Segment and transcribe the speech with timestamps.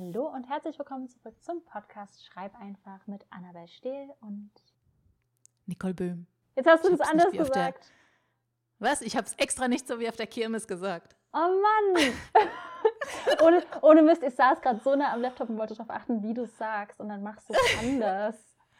[0.00, 4.50] Hallo und herzlich willkommen zurück zum Podcast Schreib einfach mit Annabel Stehl und
[5.66, 6.26] Nicole Böhm.
[6.54, 7.92] Jetzt hast du es anders auf der- gesagt.
[8.78, 9.00] Was?
[9.02, 11.16] Ich habe es extra nicht so wie auf der Kirmes gesagt.
[11.32, 12.12] Oh Mann!
[13.44, 16.32] ohne, ohne Mist, ich saß gerade so nah am Laptop und wollte darauf achten, wie
[16.32, 18.36] du es sagst und dann machst du es anders.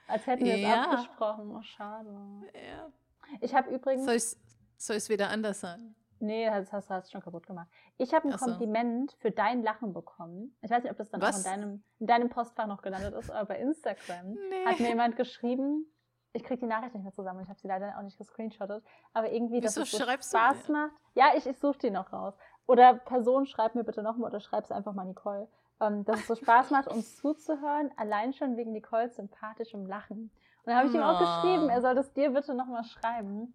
[0.06, 0.84] Als hätten wir es Ja.
[0.84, 1.50] abgesprochen.
[1.50, 2.10] Oh, schade.
[2.54, 2.92] Ja.
[3.40, 4.36] Ich habe übrigens.
[4.76, 5.96] Soll ich's wieder anders sagen?
[6.20, 7.68] Nee, das hast, du schon kaputt gemacht.
[7.96, 8.46] Ich habe ein Ach so.
[8.46, 10.56] Kompliment für dein Lachen bekommen.
[10.62, 11.38] Ich weiß nicht, ob das dann auch Was?
[11.38, 14.64] in deinem, in deinem Postfach noch gelandet ist, aber bei Instagram Nee.
[14.66, 15.86] hat mir jemand geschrieben,
[16.32, 19.30] ich kriege die Nachricht nicht mehr zusammen, ich habe sie leider auch nicht gescreenshottet, aber
[19.32, 20.72] irgendwie, dass Wieso es so du Spaß mir?
[20.76, 20.92] macht.
[21.14, 22.34] Ja, ich, ich suche die noch raus.
[22.66, 25.48] Oder Person, schreib mir bitte nochmal oder schreib es einfach mal Nicole.
[25.80, 30.18] Ähm, dass es so Spaß macht, uns zuzuhören, allein schon wegen Nicoles sympathischem Lachen.
[30.18, 30.30] Und
[30.66, 31.24] dann habe ich ihm auch Oh.
[31.24, 33.54] geschrieben, er soll das dir bitte nochmal schreiben.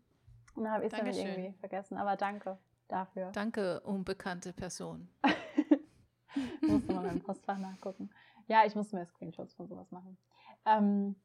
[0.55, 2.57] Dann habe ich es irgendwie vergessen, aber danke
[2.87, 3.31] dafür.
[3.31, 5.09] Danke, unbekannte Person.
[6.61, 8.09] Musst du mal im Postfach nachgucken.
[8.47, 10.17] Ja, ich muss mir Screenshots von sowas machen.
[10.65, 11.15] Ähm,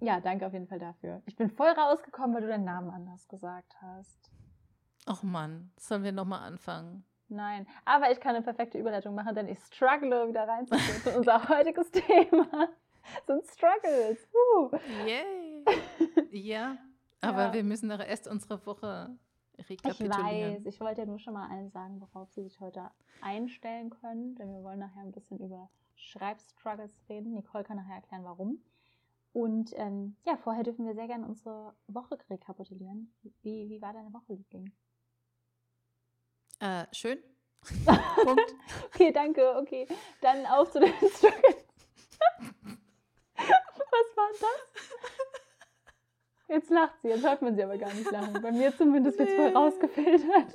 [0.00, 1.22] ja, danke auf jeden Fall dafür.
[1.26, 4.30] Ich bin voll rausgekommen, weil du deinen Namen anders gesagt hast.
[5.06, 7.04] Ach Mann, sollen wir nochmal anfangen?
[7.28, 11.16] Nein, aber ich kann eine perfekte Überleitung machen, denn ich struggle wieder reinzufinden.
[11.16, 12.68] Unser heutiges Thema
[13.26, 14.28] sind Struggles.
[14.32, 14.70] Uh.
[15.06, 15.64] Yay!
[16.30, 16.76] ja,
[17.20, 17.52] aber Ja.
[17.54, 19.16] wir müssen doch erst unsere Woche
[19.56, 20.54] Ich rekapitulieren.
[20.56, 22.90] weiß, ich wollte ja nur schon mal allen sagen, worauf sie sich heute
[23.22, 27.32] einstellen können, denn wir wollen nachher ein bisschen über Schreibstruggles reden.
[27.32, 28.62] Nicole kann nachher erklären, warum.
[29.32, 33.12] Und ähm, ja, vorher dürfen wir sehr gerne unsere Woche rekapitulieren.
[33.42, 34.72] Wie, wie war deine Woche, Liebling?
[36.60, 37.18] Äh, schön.
[38.24, 38.54] Punkt.
[38.86, 39.86] Okay, danke, okay.
[40.22, 41.64] Dann auf zu den Struggles.
[43.36, 44.82] Was war das?
[46.48, 48.40] Jetzt lacht sie, jetzt hört man sie aber gar nicht lachen.
[48.40, 50.54] Bei mir zumindest wird es voll rausgefiltert.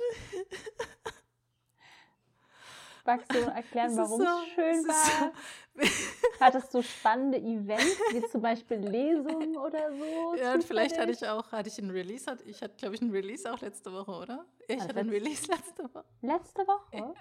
[3.04, 5.32] Magst du erklären, Es warum so- es schön es ist war?
[5.32, 5.32] so-
[6.40, 10.34] Hattest du spannende Events, wie zum Beispiel Lesungen oder so?
[10.36, 13.02] Ja, und vielleicht hatte ich auch, hatte ich einen Release, hatte, ich hatte, glaube ich,
[13.02, 14.44] einen Release auch letzte Woche, oder?
[14.68, 16.04] Ich Also hatte einen Release letzte Woche.
[16.20, 17.14] Letzte Woche?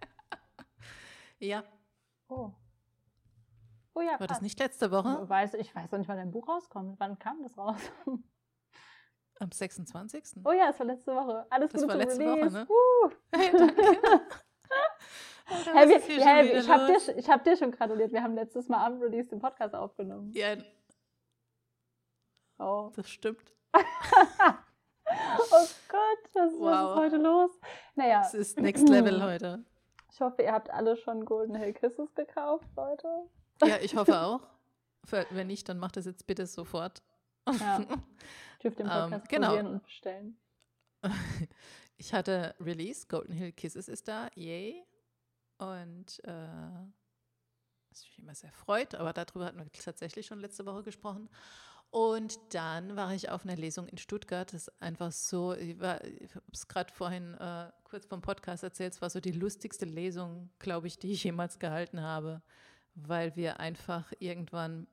[1.39, 1.63] Ja,
[2.27, 2.51] Oh.
[3.93, 4.41] Oh ja, war das krass.
[4.41, 5.27] nicht letzte Woche?
[5.27, 6.97] Weiß, ich weiß doch nicht, wann dein Buch rauskommt.
[6.99, 7.75] Wann kam das raus?
[9.41, 10.23] Am 26.
[10.45, 11.45] Oh ja, es war letzte Woche.
[11.49, 12.57] Alles Das Gute war letzte Woche, Release.
[12.57, 12.67] ne?
[12.69, 13.09] Uh.
[13.35, 13.81] Hey, danke.
[15.47, 18.11] Alter, Hey, wir, hey, ich habe dir, ich hab dir schon gratuliert.
[18.13, 20.31] Wir haben letztes Mal am Release den Podcast aufgenommen.
[20.33, 20.55] Ja,
[22.59, 22.91] Oh.
[22.95, 23.55] das stimmt.
[23.73, 23.79] oh
[25.09, 26.91] Gott, was, was Wow.
[26.91, 27.51] ist heute los?
[27.95, 29.65] Naja, Es ist Next Level heute.
[30.11, 33.07] ich hoffe, ihr habt alle schon Golden Hill Kisses gekauft, Leute.
[33.63, 34.41] Ja, ich hoffe auch.
[35.31, 37.01] Wenn nicht, dann macht das jetzt bitte sofort.
[37.49, 37.79] Ja.
[38.63, 39.47] Dürft den Ähm, Podcast genau.
[39.47, 40.37] pausieren und bestellen.
[41.97, 44.83] Ich hatte Release, Golden Hill Kisses ist da, yay.
[45.59, 46.31] Und äh,
[47.91, 51.29] was mich immer sehr freut, aber darüber hatten wir tatsächlich schon letzte Woche gesprochen.
[51.91, 54.51] Und dann war ich auf einer Lesung in Stuttgart.
[54.51, 58.63] Das ist einfach so, ich, war- ich habe es gerade vorhin äh, kurz vom Podcast
[58.63, 62.41] erzählt, es war so die lustigste Lesung, glaube ich, die ich jemals gehalten habe,
[62.95, 64.87] weil wir einfach irgendwann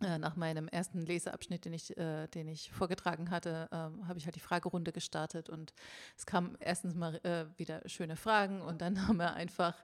[0.00, 4.36] nach meinem ersten Leseabschnitt, den ich, äh, den ich vorgetragen hatte, ähm, habe ich halt
[4.36, 5.72] die Fragerunde gestartet und
[6.16, 9.74] es kamen erstens mal äh, wieder schöne Fragen und dann haben wir einfach,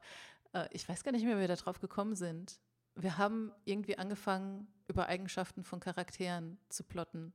[0.53, 2.61] äh, ich weiß gar nicht mehr, wie wir da drauf gekommen sind.
[2.95, 7.33] Wir haben irgendwie angefangen, über Eigenschaften von Charakteren zu plotten.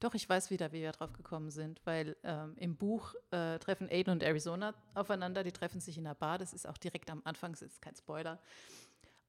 [0.00, 3.88] Doch, ich weiß wieder, wie wir drauf gekommen sind, weil ähm, im Buch äh, treffen
[3.90, 7.20] Aiden und Arizona aufeinander, die treffen sich in einer Bar, das ist auch direkt am
[7.24, 8.40] Anfang, das ist kein Spoiler.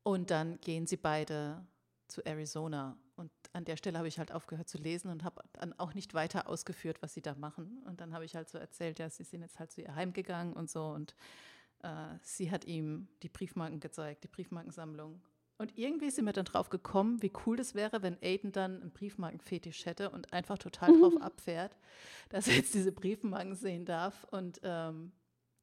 [0.03, 1.65] Und dann gehen sie beide
[2.11, 2.97] zu Arizona.
[3.15, 6.13] Und an der Stelle habe ich halt aufgehört zu lesen und habe dann auch nicht
[6.13, 7.81] weiter ausgeführt, was sie da machen.
[7.85, 10.53] Und dann habe ich halt so erzählt, ja, sie sind jetzt halt zu ihr heimgegangen
[10.53, 10.85] und so.
[10.87, 11.15] Und
[11.83, 15.21] äh, sie hat ihm die Briefmarken gezeigt, die Briefmarkensammlung.
[15.57, 18.91] Und irgendwie sind wir dann drauf gekommen, wie cool das wäre, wenn Aiden dann einen
[18.91, 21.77] Briefmarkenfetisch hätte und einfach total drauf abfährt,
[22.29, 25.11] dass er jetzt diese Briefmarken sehen darf und ähm,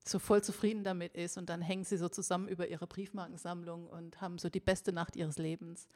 [0.06, 1.36] so voll zufrieden damit ist.
[1.36, 5.16] Und dann hängen sie so zusammen über ihre Briefmarkensammlung und haben so die beste Nacht
[5.16, 5.88] ihres Lebens.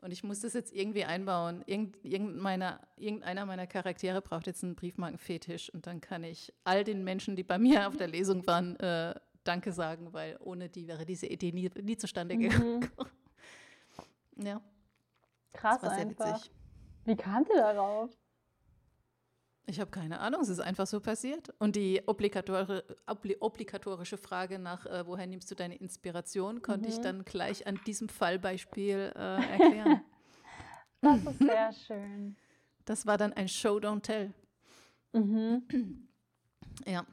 [0.00, 1.62] Und ich muss das jetzt irgendwie einbauen.
[1.66, 6.84] Irgend, irgend meiner, irgendeiner meiner Charaktere braucht jetzt einen Briefmarkenfetisch und dann kann ich all
[6.84, 9.14] den Menschen, die bei mir auf der Lesung waren, äh,
[9.44, 12.80] Danke sagen, weil ohne die wäre diese Idee nie, nie zustande gekommen.
[12.80, 12.90] Mhm.
[14.40, 14.60] Ja,
[15.52, 16.36] Krass das einfach.
[16.36, 16.52] witzig.
[17.04, 18.08] Wie kamt ihr darauf?
[19.68, 21.52] Ich habe keine Ahnung, es ist einfach so passiert.
[21.58, 26.96] Und die obligatori obli obligatorische Frage nach, äh, woher nimmst du deine Inspiration, konnte ich
[26.98, 27.02] Mhm.
[27.02, 30.00] dann gleich an diesem Fallbeispiel äh, erklären.
[31.00, 32.36] Das ist sehr schön.
[32.84, 34.32] das war dann ein Show, don't tell.
[35.12, 35.62] Mhm.
[36.86, 37.04] Ja.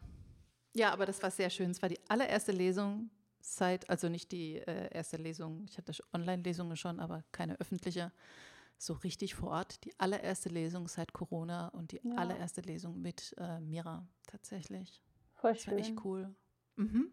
[0.75, 1.69] Ja, aber das war sehr schön.
[1.71, 3.09] Es war die allererste Lesung
[3.41, 8.11] seit, also nicht die äh, erste Lesung, ich hatte Online-Lesungen schon, aber keine öffentliche,
[8.77, 9.83] so richtig vor Ort.
[9.85, 12.15] Die allererste Lesung seit Corona und die Ja.
[12.15, 15.01] allererste Lesung mit äh, Mira tatsächlich.
[15.35, 15.79] Voll Das war schön.
[15.79, 16.35] echt cool.
[16.75, 17.09] Mhm.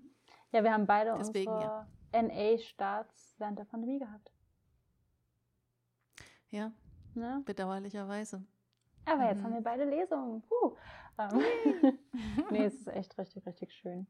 [0.50, 4.32] Ja, wir haben beide Deswegen, unsere NA-Starts während der Pandemie gehabt.
[6.50, 6.72] Ja,
[7.14, 7.42] Ne?
[7.44, 8.44] bedauerlicherweise.
[9.04, 9.44] Aber jetzt Mhm.
[9.44, 10.42] haben wir beide Lesungen.
[10.42, 10.76] Puh.
[11.18, 11.40] Ähm,
[12.50, 14.06] nee, es ist echt richtig, richtig schön.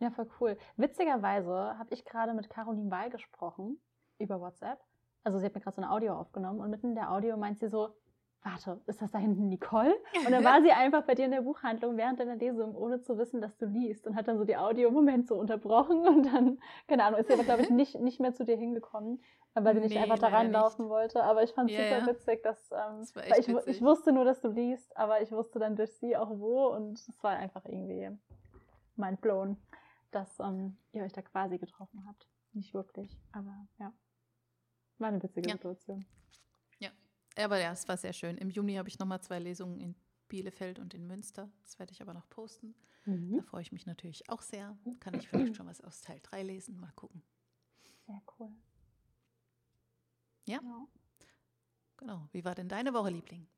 [0.00, 0.58] Ja, voll cool.
[0.76, 3.80] Witzigerweise habe ich gerade mit Caroline Weil gesprochen
[4.18, 4.80] über WhatsApp.
[5.24, 7.58] Also sie hat mir gerade so eine Audio aufgenommen und mitten in der Audio meint
[7.58, 7.94] sie so,
[8.42, 9.94] warte, ist das da hinten Nicole?
[10.26, 13.16] Und dann war sie einfach bei dir in der Buchhandlung während deiner Lesung, ohne zu
[13.16, 16.24] wissen, dass du liest und hat dann so die Audio im Moment so unterbrochen und
[16.26, 19.22] dann, keine Ahnung, ist sie aber, glaube ich, nicht, nicht mehr zu dir hingekommen,
[19.54, 21.22] weil sie nicht Nee, einfach da reinlaufen wollte.
[21.24, 23.82] Aber ich fand es Ja, super witzig, dass, ähm, Das ich, wu- ich witzig.
[23.82, 27.22] wusste nur, dass du liest, aber ich wusste dann durch sie auch wo und es
[27.22, 28.10] war einfach irgendwie
[28.96, 29.56] mind blown,
[30.10, 32.28] dass ähm, ihr euch da quasi getroffen habt.
[32.52, 33.90] Nicht wirklich, aber ja.
[35.04, 35.56] War eine witzige Ja.
[35.56, 36.06] Situation.
[37.36, 38.38] Aber ja, es war sehr schön.
[38.38, 39.96] Im Juni habe ich nochmal zwei Lesungen in
[40.28, 41.50] Bielefeld und in Münster.
[41.62, 42.76] Das werde ich aber noch posten.
[43.06, 44.78] Da freue ich mich natürlich auch sehr.
[45.00, 46.78] Kann ich vielleicht schon was aus Teil 3 lesen.
[46.78, 47.24] Mal gucken.
[48.06, 48.50] Sehr cool.
[50.46, 50.60] Ja.
[51.96, 52.28] Genau.
[52.30, 53.48] Wie war denn deine Woche, Liebling?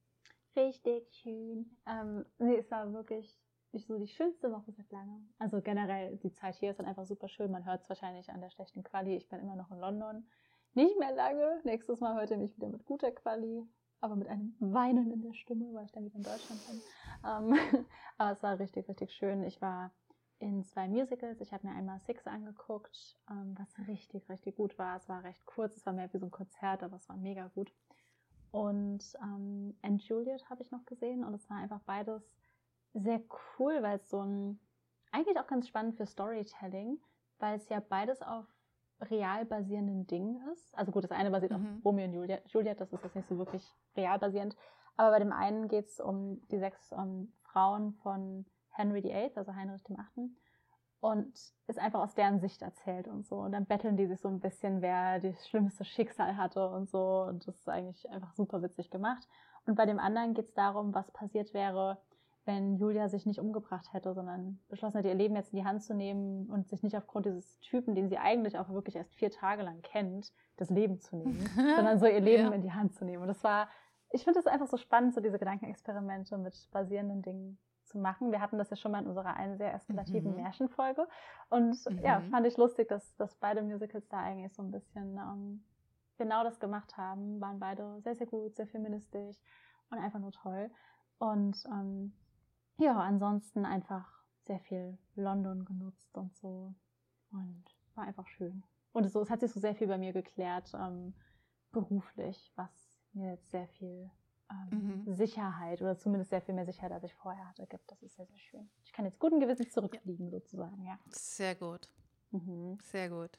[0.57, 1.77] Richtig schön.
[1.85, 3.39] Ähm, nee, es war wirklich
[3.73, 5.29] ich, so die schönste Woche seit langem.
[5.39, 7.51] Also generell, die Zeit hier ist dann einfach super schön.
[7.51, 9.15] Man hört es wahrscheinlich an der schlechten Quali.
[9.17, 10.27] Ich bin immer noch in London.
[10.77, 11.59] Nicht mehr lange.
[11.65, 13.67] Nächstes Mal hört ihr mich wieder mit guter Quali,
[14.03, 16.83] aber mit einem Weinen in der Stimme, weil ich dann wieder in Deutschland bin.
[17.25, 17.87] Ähm,
[18.19, 19.43] aber es war richtig, richtig schön.
[19.43, 19.91] Ich war
[20.39, 21.41] in zwei Musicals.
[21.41, 24.99] Ich habe mir einmal Six angeguckt, ähm, was richtig, richtig gut war.
[24.99, 27.49] Es war recht kurz, es war mehr wie so ein Konzert, aber es war mega
[27.55, 27.73] gut.
[28.51, 32.31] Und ähm, And Juliet habe ich noch gesehen und es war einfach beides
[32.93, 33.23] sehr
[33.59, 34.61] cool, weil es so ein,
[35.11, 36.99] eigentlich auch ganz spannend für Storytelling,
[37.39, 38.45] weil es ja beides auf
[39.01, 40.77] real basierenden Dingen ist.
[40.77, 41.57] Also gut, das eine basiert Mhm.
[41.79, 43.63] auf Romeo und Juliet, Juliet, das ist jetzt nicht so wirklich
[43.97, 44.57] real basierend.
[44.97, 49.55] Aber bei dem einen geht es um die sechs ähm, Frauen von Henry VIII, also
[49.55, 50.37] Heinrich dem Achten.
[51.01, 51.33] Und
[51.67, 53.37] ist einfach aus deren Sicht erzählt und so.
[53.37, 57.23] Und dann betteln die sich so ein bisschen, wer das schlimmste Schicksal hatte und so.
[57.29, 59.29] Und das ist eigentlich einfach super witzig gemacht.
[59.67, 61.99] Und bei dem anderen geht es darum, was passiert wäre,
[62.47, 65.83] wenn Julia sich nicht umgebracht hätte, sondern beschlossen hätte, ihr Leben jetzt in die Hand
[65.83, 69.31] zu nehmen und sich nicht aufgrund dieses Typen, den sie eigentlich auch wirklich erst vier
[69.31, 71.39] Tage lang kennt, das Leben zu nehmen,
[71.77, 72.53] sondern so ihr Leben Ja.
[72.53, 73.23] in die Hand zu nehmen.
[73.23, 73.69] Und das war,
[74.11, 78.31] ich finde es einfach so spannend, so diese Gedankenexperimente mit basierenden Dingen zu machen.
[78.33, 80.37] Wir hatten das ja schon mal in unserer einen sehr eskalativen Mhm.
[80.43, 81.07] Märchenfolge.
[81.51, 82.31] Und ja, Mhm.
[82.31, 85.65] fand ich lustig, dass, dass beide Musicals da eigentlich so ein bisschen ähm,
[86.17, 87.41] genau das gemacht haben.
[87.41, 89.37] Waren beide sehr, sehr gut, sehr feministisch
[89.91, 90.71] und einfach nur toll.
[91.19, 92.13] Und ähm,
[92.79, 94.07] ja, ansonsten einfach
[94.43, 96.75] sehr viel London genutzt und so.
[97.31, 97.65] Und
[97.95, 98.63] war einfach schön.
[98.93, 101.15] Und so, es hat sich so sehr viel bei mir geklärt, ähm,
[101.73, 102.71] beruflich, was
[103.13, 104.11] mir jetzt sehr viel
[104.51, 105.15] ähm, Mhm.
[105.15, 107.91] Sicherheit oder zumindest sehr viel mehr Sicherheit, als ich vorher hatte, gibt.
[107.91, 108.71] Das ist sehr, sehr schön.
[108.85, 110.99] Ich kann jetzt guten Gewissens zurückfliegen, sozusagen, ja.
[111.11, 111.91] Sehr gut.
[112.31, 112.79] Mhm.
[112.83, 113.39] Sehr gut.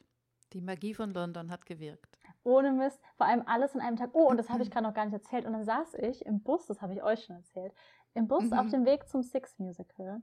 [0.54, 2.18] Die Magie von London hat gewirkt.
[2.44, 4.12] Ohne Mist, vor allem alles in einem Tag.
[4.14, 5.46] Oh, und das habe ich gerade noch gar nicht erzählt.
[5.46, 7.74] Und dann saß ich im Bus, das habe ich euch schon erzählt,
[8.14, 8.54] im Bus Mhm.
[8.54, 10.22] auf dem Weg zum Six Musical,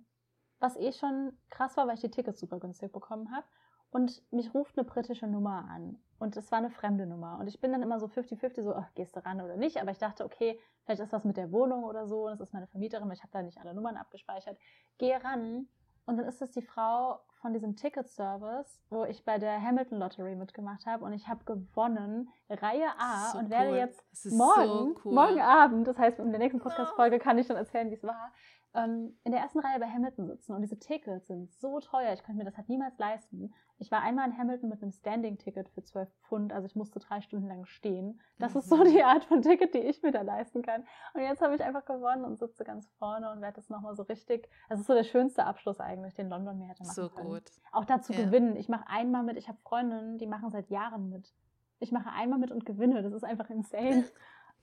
[0.60, 3.46] was eh schon krass war, weil ich die Tickets super günstig bekommen habe.
[3.90, 6.02] Und mich ruft eine britische Nummer an.
[6.18, 7.38] Und es war eine fremde Nummer.
[7.38, 9.80] Und ich bin dann immer so 50-50, so, ach, gehst du ran oder nicht?
[9.80, 12.26] Aber ich dachte, okay, vielleicht ist was mit der Wohnung oder so.
[12.26, 14.58] Und das ist meine Vermieterin, weil ich habe da nicht alle Nummern abgespeichert.
[14.98, 15.68] Gehe ran.
[16.06, 20.34] Und dann ist es die Frau von diesem Ticket-Service, wo ich bei der Hamilton Lottery
[20.34, 21.04] mitgemacht habe.
[21.04, 23.32] Und ich habe gewonnen, Reihe A.
[23.32, 23.76] So und werde cool.
[23.76, 25.12] jetzt morgen, so cool.
[25.12, 28.32] morgen Abend, das heißt, in der nächsten Podcast-Folge kann ich dann erzählen, wie es war,
[28.74, 30.52] ähm, in der ersten Reihe bei Hamilton sitzen.
[30.54, 33.54] Und diese Tickets sind so teuer, ich könnte mir das halt niemals leisten.
[33.78, 37.20] Ich war einmal in Hamilton mit einem Standing-Ticket für 12 Pfund, also ich musste drei
[37.20, 38.20] Stunden lang stehen.
[38.38, 38.84] Das ist so Mhm.
[38.84, 40.84] die Art von Ticket, die ich mir da leisten kann.
[41.14, 44.02] Und jetzt habe ich einfach gewonnen und sitze ganz vorne und werde das nochmal so
[44.04, 44.48] richtig.
[44.68, 47.28] Das ist so der schönste Abschluss eigentlich, den London mir hätte machen So können.
[47.28, 47.50] gut.
[47.72, 48.24] Auch dazu Ja.
[48.24, 48.56] gewinnen.
[48.56, 51.32] Ich mache einmal mit, ich habe Freundinnen, die machen seit Jahren mit.
[51.80, 53.02] Ich mache einmal mit und gewinne.
[53.02, 54.04] Das ist einfach insane.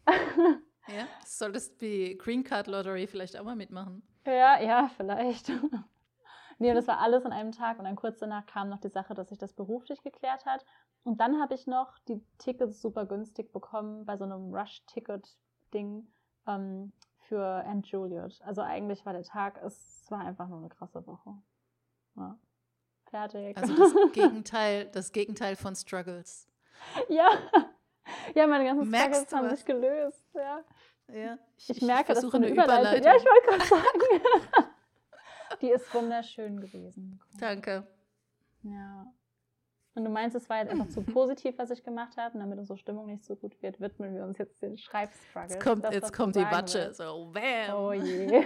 [0.87, 4.03] Ja, solltest die Green Card Lottery vielleicht auch mal mitmachen.
[4.25, 5.49] ja, ja, vielleicht.
[6.59, 9.13] nee, das war alles an einem Tag und dann kurz danach kam noch die Sache,
[9.13, 10.65] dass sich das beruflich geklärt hat.
[11.03, 16.07] Und dann habe ich noch die Tickets super günstig bekommen bei so einem Rush-Ticket-Ding
[16.47, 16.91] ähm,
[17.27, 18.39] für And Juliet.
[18.43, 21.33] Also eigentlich war der Tag, es war einfach nur eine krasse Woche.
[22.15, 22.37] Ja.
[23.09, 23.57] Fertig.
[23.57, 26.47] Also das Gegenteil, das Gegenteil von Struggles.
[27.09, 27.29] Ja.
[28.35, 29.57] Ja, meine ganzen Merkst Struggles haben was?
[29.57, 30.25] sich gelöst.
[30.33, 30.63] Ja.
[31.13, 33.03] Ja, Ich, merke, dass du versuche eine Überleitung.
[33.03, 34.67] Ja, ich wollte gerade sagen.
[35.61, 37.19] Die ist wunderschön gewesen.
[37.39, 37.85] Danke.
[38.63, 39.05] Ja.
[39.93, 42.57] Und du meinst, es war jetzt einfach zu positiv, was ich gemacht habe, und damit
[42.57, 45.53] unsere Stimmung nicht so gut wird, widmen wir uns jetzt den Schreibstruggle.
[45.55, 47.75] Jetzt kommt, das, jetzt kommt die Watsche, so bam.
[47.75, 48.45] Oh je.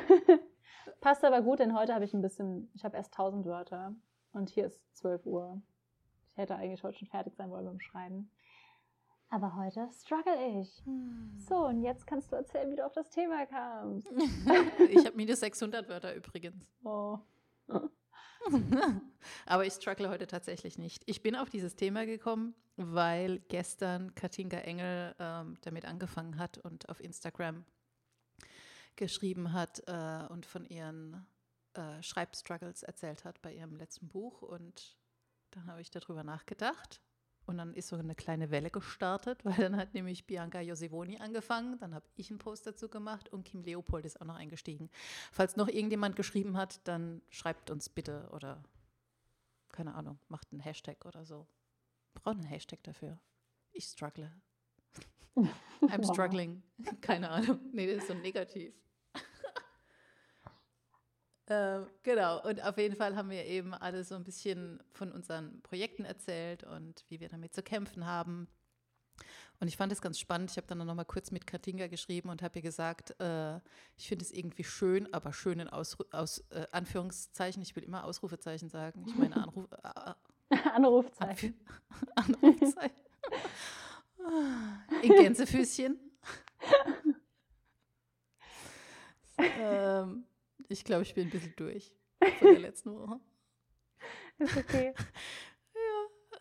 [1.02, 3.94] Passt aber gut, denn heute habe ich ein bisschen, ich habe erst 1000 Wörter
[4.32, 5.62] und hier ist 12 Uhr.
[6.32, 8.32] Ich hätte eigentlich heute schon fertig sein wollen beim Schreiben.
[9.30, 10.82] Aber heute struggle ich.
[10.86, 11.38] Hm.
[11.38, 14.08] So, und jetzt kannst du erzählen, wie du auf das Thema kamst.
[14.90, 16.66] ich habe minus 600 Wörter übrigens.
[16.84, 17.20] Oh.
[19.48, 21.02] Aber ich struggle heute tatsächlich nicht.
[21.08, 26.88] Ich bin auf dieses Thema gekommen, weil gestern Katinka Engel ähm, damit angefangen hat und
[26.88, 27.66] auf Instagram
[28.96, 31.26] geschrieben hat äh, und von ihren
[31.74, 34.44] äh, Schreibstruggles erzählt hat bei ihrem letzten Buch.
[34.44, 34.96] Und
[35.50, 37.02] dann habe ich darüber nachgedacht
[37.46, 41.78] und dann ist so eine kleine Welle gestartet, weil dann hat nämlich Bianca Josivoni angefangen,
[41.80, 44.90] dann habe ich einen Post dazu gemacht und Kim Leopold ist auch noch eingestiegen.
[45.32, 48.64] Falls noch irgendjemand geschrieben hat, dann schreibt uns bitte oder
[49.76, 51.48] keine Ahnung, macht einen Hashtag oder so.
[52.14, 53.20] Braucht einen Hashtag dafür.
[53.74, 54.32] Ich struggle.
[55.82, 56.64] I'm struggling.
[57.02, 57.60] Keine Ahnung.
[57.74, 58.74] Nee, das ist so negativ.
[61.48, 65.62] Ähm, genau, und auf jeden Fall haben wir eben alle so ein bisschen von unseren
[65.62, 68.48] Projekten erzählt und wie wir damit zu kämpfen haben.
[69.60, 70.52] Und ich fand es ganz spannend.
[70.52, 73.58] Ich habe dann noch mal kurz mit Katinga geschrieben und habe ihr gesagt, äh,
[73.96, 77.62] ich finde es irgendwie schön, aber schön in Ausru aus, äh, Anführungszeichen.
[77.62, 79.06] Ich will immer Ausrufezeichen sagen.
[79.08, 79.68] Ich meine Anruf,
[80.50, 81.54] äh, Anrufzeichen.
[82.16, 83.06] Anrufzeichen.
[85.04, 86.00] in Gänsefüßchen.
[89.38, 90.26] ähm,
[90.70, 91.94] ich glaube, ich bin ein bisschen durch
[92.40, 93.20] von der letzten Woche.
[94.38, 94.94] Ist okay.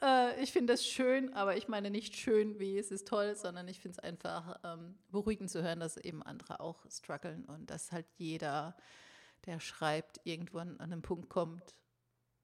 [0.02, 3.36] ja, äh, ich finde das schön, aber ich meine nicht schön, wie es ist toll,
[3.36, 7.70] sondern ich finde es einfach ähm, beruhigend zu hören, dass eben andere auch strugglen und
[7.70, 8.76] dass halt jeder,
[9.46, 11.74] der schreibt, irgendwo an, an einen Punkt kommt,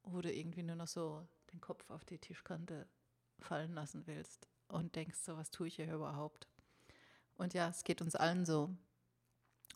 [0.05, 2.87] wo du irgendwie nur noch so den Kopf auf die Tischkante
[3.41, 6.49] fallen lassen willst und denkst, so was tue ich hier überhaupt.
[7.37, 8.71] Und ja, es geht uns allen so.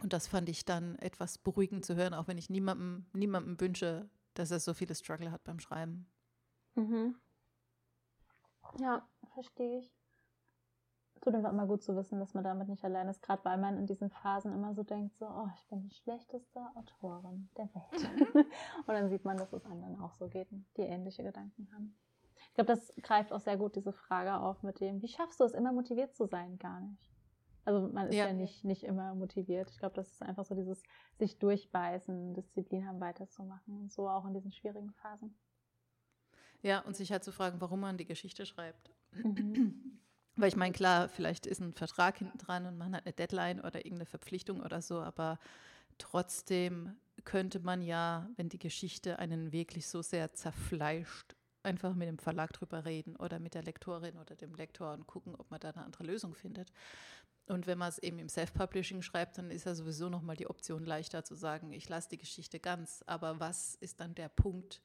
[0.03, 4.09] Und das fand ich dann etwas beruhigend zu hören, auch wenn ich niemandem, niemandem wünsche,
[4.35, 6.11] dass er so viele Struggle hat beim Schreiben.
[6.75, 7.17] Mhm.
[8.79, 9.93] Ja, verstehe ich.
[11.21, 13.79] Tut einfach immer gut zu wissen, dass man damit nicht allein ist, gerade weil man
[13.79, 18.35] in diesen Phasen immer so denkt, so, oh, ich bin die schlechteste Autorin der Welt.
[18.87, 21.97] und dann sieht man, dass es anderen auch so geht, die ähnliche Gedanken haben.
[22.49, 25.45] Ich glaube, das greift auch sehr gut diese Frage auf mit dem, wie schaffst du
[25.45, 26.59] es, immer motiviert zu sein?
[26.59, 27.14] Gar nicht.
[27.65, 29.71] Also man ist ja, ja nicht, nicht immer motiviert.
[29.71, 30.83] Ich glaube, das ist einfach so dieses
[31.19, 35.35] sich durchbeißen, Disziplin haben, weiterzumachen und so auch in diesen schwierigen Phasen.
[36.63, 38.91] Ja, und sich halt zu fragen, warum man die Geschichte schreibt.
[39.13, 40.01] Mhm.
[40.37, 43.61] Weil ich meine, klar, vielleicht ist ein Vertrag hinten dran und man hat eine Deadline
[43.61, 45.39] oder irgendeine Verpflichtung oder so, aber
[45.97, 52.19] trotzdem könnte man ja, wenn die Geschichte einen wirklich so sehr zerfleischt, einfach mit dem
[52.19, 55.71] Verlag drüber reden oder mit der Lektorin oder dem Lektor und gucken, ob man da
[55.71, 56.73] eine andere Lösung findet.
[57.47, 60.85] Und wenn man es eben im Self-Publishing schreibt, dann ist ja sowieso nochmal die Option
[60.85, 63.05] leichter zu sagen, ich lasse die Geschichte ganz.
[63.07, 64.81] Aber was ist dann der Punkt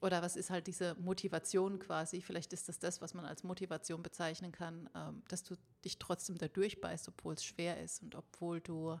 [0.00, 2.20] oder was ist halt diese Motivation quasi?
[2.20, 6.38] Vielleicht ist das das, was man als Motivation bezeichnen kann, ähm, dass du dich trotzdem
[6.38, 8.98] da durchbeißt, obwohl es schwer ist und obwohl du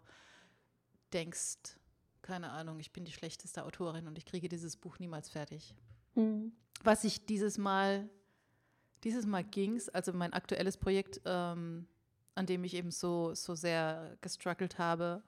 [1.12, 1.76] denkst,
[2.22, 5.74] keine Ahnung, ich bin die schlechteste Autorin und ich kriege dieses Buch niemals fertig.
[6.14, 6.52] Mhm.
[6.82, 8.08] Was ich dieses Mal,
[9.04, 11.86] dieses Mal ging es, also mein aktuelles Projekt, ähm,
[12.34, 15.22] an dem ich eben so, so sehr gestruggelt habe.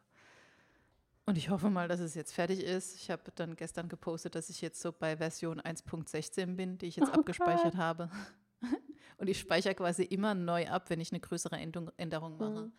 [1.25, 2.95] Und ich hoffe mal, dass es jetzt fertig ist.
[2.97, 6.97] Ich habe dann gestern gepostet, dass ich jetzt so bei Version 1.16 bin, die ich
[6.97, 7.77] jetzt oh abgespeichert Gott.
[7.77, 8.11] habe.
[9.19, 12.67] Und ich speichere quasi immer neu ab, wenn ich eine größere Änderung mache.
[12.67, 12.73] Mhm.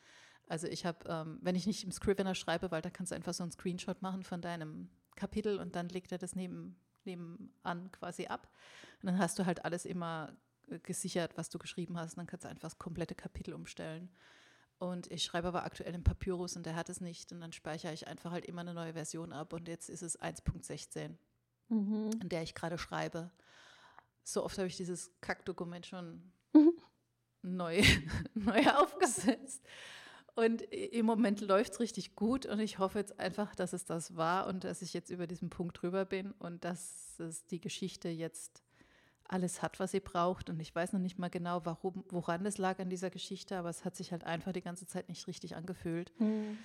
[0.47, 3.33] Also ich habe, ähm, wenn ich nicht im Scrivener schreibe, weil da kannst du einfach
[3.33, 8.27] so einen Screenshot machen von deinem Kapitel und dann legt er das neben, nebenan quasi
[8.27, 8.49] ab.
[9.01, 10.31] Und dann hast du halt alles immer
[10.83, 12.13] gesichert, was du geschrieben hast.
[12.13, 14.09] Und dann kannst du einfach das komplette Kapitel umstellen.
[14.79, 17.31] Und ich schreibe aber aktuell im Papyrus und der hat es nicht.
[17.31, 19.53] Und dann speichere ich einfach halt immer eine neue Version ab.
[19.53, 21.15] Und jetzt ist es 1.16,
[21.69, 22.11] mhm.
[22.21, 23.31] in der ich gerade schreibe.
[24.23, 26.73] So oft habe ich dieses Kackdokument schon mhm.
[27.41, 27.81] neu,
[28.35, 29.63] neu aufgesetzt.
[30.35, 34.15] Und im Moment läuft es richtig gut und ich hoffe jetzt einfach, dass es das
[34.15, 38.09] war und dass ich jetzt über diesen Punkt drüber bin und dass es die Geschichte
[38.09, 38.61] jetzt
[39.29, 40.49] alles hat, was sie braucht.
[40.49, 43.69] Und ich weiß noch nicht mal genau, warum, woran es lag an dieser Geschichte, aber
[43.69, 46.11] es hat sich halt einfach die ganze Zeit nicht richtig angefühlt.
[46.19, 46.57] Mhm.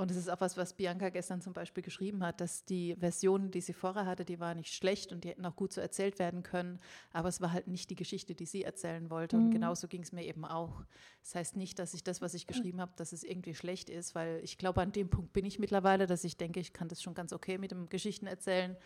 [0.00, 3.50] Und es ist auch was, was Bianca gestern zum Beispiel geschrieben hat, dass die Versionen,
[3.50, 6.18] die sie vorher hatte, die waren nicht schlecht und die hätten auch gut so erzählt
[6.18, 6.80] werden können,
[7.12, 9.36] aber es war halt nicht die Geschichte, die sie erzählen wollte.
[9.36, 9.44] Mhm.
[9.44, 10.84] Und genauso ging es mir eben auch.
[11.22, 14.14] Das heißt nicht, dass ich das, was ich geschrieben habe, dass es irgendwie schlecht ist,
[14.14, 17.02] weil ich glaube, an dem Punkt bin ich mittlerweile, dass ich denke, ich kann das
[17.02, 18.78] schon ganz okay mit dem Geschichten erzählen.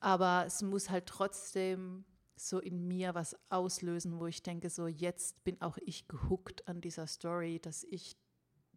[0.00, 2.04] Aber es muss halt trotzdem
[2.36, 6.80] so in mir was auslösen, wo ich denke, so jetzt bin auch ich gehuckt an
[6.80, 8.16] dieser Story, dass ich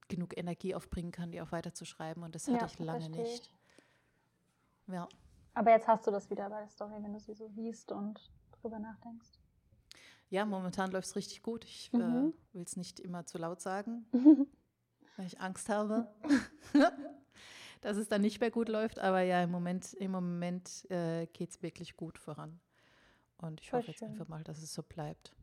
[0.08, 2.24] genug Energie aufbringen kann, die auch weiterzuschreiben.
[2.24, 3.46] Und das hatte Ja, ich lange verstehe nicht.
[4.88, 4.94] ich.
[4.94, 5.08] Ja.
[5.54, 8.32] Aber jetzt hast du das wieder bei der Story, wenn du sie so liest und
[8.62, 9.30] drüber nachdenkst.
[10.30, 11.66] ja, momentan läuft es richtig gut.
[11.66, 12.34] Ich äh, Mhm.
[12.54, 14.06] will es nicht immer zu laut sagen,
[15.18, 16.08] weil ich Angst habe,
[17.82, 19.00] dass es dann nicht mehr gut läuft.
[19.00, 22.60] Aber ja, im Moment, im Moment äh, geht es wirklich gut voran.
[23.38, 25.34] Und ich Voll hoffe jetzt einfach mal, dass es so bleibt.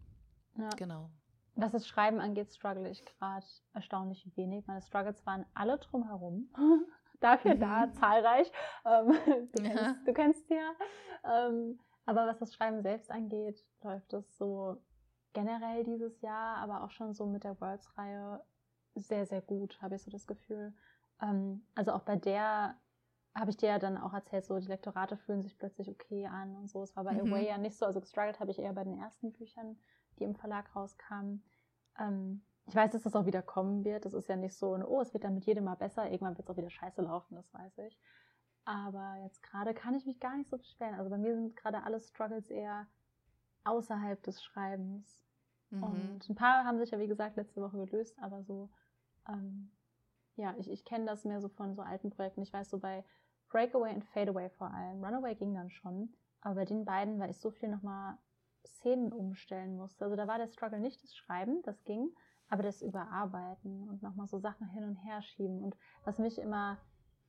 [0.56, 0.70] Ja.
[0.76, 1.10] Genau.
[1.56, 4.66] Was das Schreiben angeht, struggle ich gerade erstaunlich wenig.
[4.68, 6.48] Meine Struggles waren alle drumherum.
[7.20, 7.60] Dafür Mhm.
[7.60, 8.52] da, zahlreich.
[8.84, 9.12] Ähm,
[9.52, 9.70] du, Ja.
[9.70, 10.72] kennst, du kennst ja.
[11.24, 14.80] Ähm, aber was das Schreiben selbst angeht, läuft es so
[15.32, 18.40] generell dieses Jahr, aber auch schon so mit der Worlds-Reihe
[18.94, 20.72] sehr, sehr gut, habe ich so das Gefühl.
[21.22, 22.76] Ähm, also auch bei der
[23.34, 26.56] habe ich dir ja dann auch erzählt, so die Lektorate fühlen sich plötzlich okay an
[26.56, 26.82] und so.
[26.82, 27.32] Es war bei Mhm.
[27.32, 27.86] Away ja nicht so.
[27.86, 29.78] Also gestruggelt habe ich eher bei den ersten Büchern,
[30.18, 31.42] die im Verlag rauskamen.
[31.98, 34.04] Ähm, ich weiß, dass das auch wieder kommen wird.
[34.04, 36.10] Das ist ja nicht so, ein, oh, es wird dann mit jedem Mal besser.
[36.10, 37.98] Irgendwann wird es auch wieder scheiße laufen, das weiß ich.
[38.64, 40.94] Aber jetzt gerade kann ich mich gar nicht so beschweren.
[40.96, 42.86] Also bei mir sind gerade alle Struggles eher
[43.64, 45.22] außerhalb des Schreibens.
[45.70, 45.82] Mhm.
[45.82, 48.68] Und ein paar haben sich ja, wie gesagt, letzte Woche gelöst, aber so,
[49.28, 49.70] ähm,
[50.38, 52.42] ja, ich, ich kenne das mehr so von so alten Projekten.
[52.42, 53.04] Ich weiß so bei
[53.50, 55.04] Breakaway und Fadeaway vor allem.
[55.04, 58.16] Runaway ging dann schon, aber bei den beiden, weil ich so viel nochmal
[58.66, 60.04] Szenen umstellen musste.
[60.04, 62.10] Also da war der Struggle nicht das Schreiben, das ging,
[62.48, 65.62] aber das Überarbeiten und nochmal so Sachen hin und her schieben.
[65.62, 66.78] Und was mich immer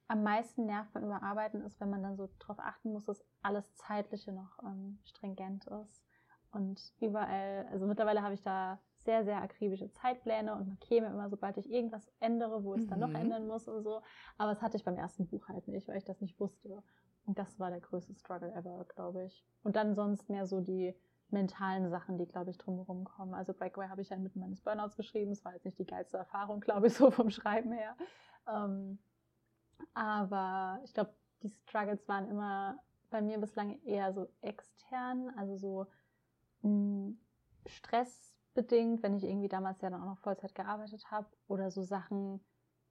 [0.08, 3.76] am meisten nervt beim Überarbeiten ist, wenn man dann so darauf achten muss, dass alles
[3.76, 6.04] Zeitliche noch ähm, stringent ist.
[6.52, 11.30] Und überall, also mittlerweile habe ich da sehr, sehr akribische Zeitpläne und markiere mir immer,
[11.30, 13.16] sobald ich irgendwas ändere, wo ich es dann noch Mhm.
[13.16, 14.02] ändern muss und so.
[14.38, 16.84] Aber das hatte ich beim ersten Buch halt nicht, weil ich das nicht wusste.
[17.26, 19.46] Und das war der größte Struggle ever, glaube ich.
[19.64, 20.96] Und dann sonst mehr so die
[21.30, 23.34] mentalen Sachen, die, glaube ich, drumherum kommen.
[23.36, 25.32] Also Breakaway habe ich ja inmitten meines Burnouts geschrieben.
[25.32, 27.96] Es war jetzt nicht die geilste Erfahrung, glaube ich, so vom Schreiben her.
[28.48, 29.00] Ähm,
[29.94, 35.88] aber ich glaube, die Struggles waren immer bei mir bislang eher so extern, also so
[36.62, 37.14] mh,
[38.50, 42.42] stressbedingt, wenn ich irgendwie damals ja dann auch noch Vollzeit gearbeitet habe oder so Sachen,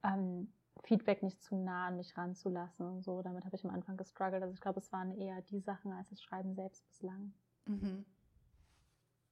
[0.02, 0.52] ähm,
[0.84, 3.22] Feedback nicht zu nah an mich ranzulassen und so.
[3.22, 4.42] Damit habe ich am Anfang gestruggelt.
[4.42, 7.32] Also ich glaube, es waren eher die Sachen als das Schreiben selbst bislang.
[7.66, 8.04] Mhm.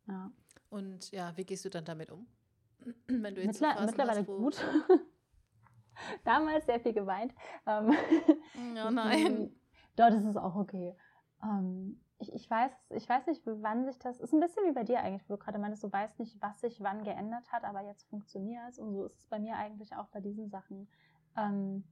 [0.08, 0.30] Ja.
[0.68, 2.26] Und ja, wie gehst du dann damit um?
[3.06, 4.64] Wenn du jetzt so Mittler Phasen mittlerweile hast, gut.
[6.24, 7.32] Damals sehr viel geweint.
[7.66, 7.92] Ähm,
[8.74, 9.54] Ja, nein.
[9.96, 10.94] Dort ist es auch okay.
[11.42, 14.20] Ähm, ich, ich, weiß, ich weiß nicht, wann sich das.
[14.20, 16.61] Ist ein bisschen wie bei dir eigentlich, wo du gerade meinst, du weißt nicht, was
[16.61, 18.79] sich wann geändert hat, aber jetzt funktioniert es.
[18.79, 20.88] Und so ist es bei mir eigentlich auch bei diesen Sachen.
[21.37, 21.85] Ähm,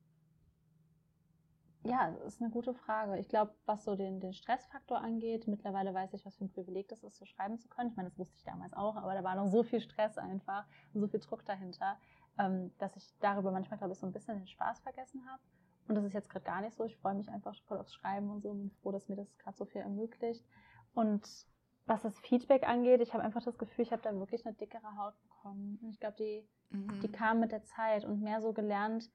[1.82, 3.18] ja, ist eine gute Frage.
[3.18, 6.88] Ich glaube, was so den, den Stressfaktor angeht, mittlerweile weiß ich, was für ein Privileg
[6.88, 7.90] das ist, so schreiben zu können.
[7.90, 10.64] Ich meine, das wusste ich damals auch, aber da war noch so viel Stress einfach
[10.94, 11.98] und so viel Druck dahinter,
[12.38, 15.42] ähm, dass ich darüber manchmal, glaube ich, so ein bisschen den Spaß vergessen habe.
[15.86, 16.84] Und das ist jetzt gerade gar nicht so.
[16.84, 19.36] Ich freue mich einfach voll aufs Schreiben und so und bin froh, dass mir das
[19.38, 20.44] gerade so viel ermöglicht.
[20.94, 21.28] Und
[21.86, 24.96] was das Feedback angeht, ich habe einfach das Gefühl, ich habe da wirklich eine dickere
[24.96, 25.78] Haut bekommen.
[25.82, 27.00] Und ich glaube, die, Mhm.
[27.00, 29.10] die kam mit der Zeit und mehr so gelernt,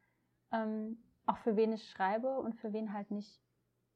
[0.51, 3.41] ähm, auch für wen ich schreibe und für wen halt nicht.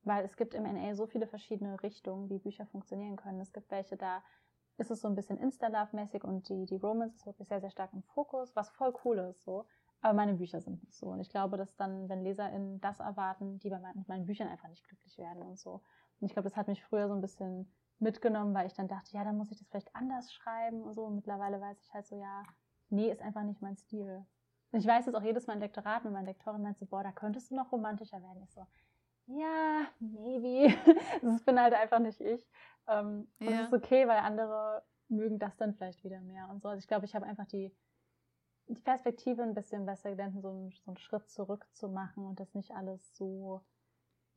[0.03, 3.39] Weil es gibt im NA so viele verschiedene Richtungen, wie Bücher funktionieren können.
[3.39, 4.21] Es gibt welche, da
[4.77, 7.93] ist es so ein bisschen Insta-Love-mäßig und die, die Romance ist wirklich sehr, sehr stark
[7.93, 9.65] im Fokus, was voll cool ist so.
[10.03, 11.07] Aber meine Bücher sind nicht so.
[11.07, 14.49] Und ich glaube, dass dann, wenn LeserInnen das erwarten, die bei meinen, mit meinen Büchern
[14.49, 15.81] einfach nicht glücklich werden und so.
[16.19, 19.15] Und ich glaube, das hat mich früher so ein bisschen mitgenommen, weil ich dann dachte,
[19.15, 21.05] ja, dann muss ich das vielleicht anders schreiben und so.
[21.05, 22.43] Und mittlerweile weiß ich halt so, ja,
[22.89, 24.25] nee, ist einfach nicht mein Stil.
[24.73, 27.01] Und ich weiß jetzt auch jedes Mal in Lektoraten, wenn meine Lektorin meint so, boah,
[27.01, 28.43] da könntest du noch romantischer werden.
[28.43, 28.67] Ich so,
[29.27, 30.75] ja, maybe.
[31.21, 32.45] Das bin halt einfach nicht ich.
[32.87, 33.61] Ähm, Und Ja.
[33.61, 36.67] es ist okay, weil andere mögen das dann vielleicht wieder mehr und so.
[36.67, 37.73] Also ich glaube, ich habe einfach die,
[38.67, 42.39] die Perspektive ein bisschen besser gelernt, so einen, so einen Schritt zurück zu machen und
[42.39, 43.63] das nicht alles so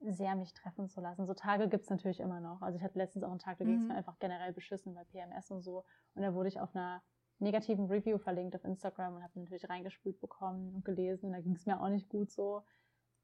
[0.01, 1.27] sehr mich treffen zu lassen.
[1.27, 2.61] So Tage gibt es natürlich immer noch.
[2.63, 3.89] Also ich hatte letztens auch einen Tag, da ging es Mhm.
[3.89, 5.85] mir einfach generell beschissen bei PMS und so.
[6.15, 7.03] Und da wurde ich auf einer
[7.39, 11.27] negativen Review verlinkt auf Instagram und habe natürlich reingespült bekommen und gelesen.
[11.27, 12.63] Und da ging es mir auch nicht gut so.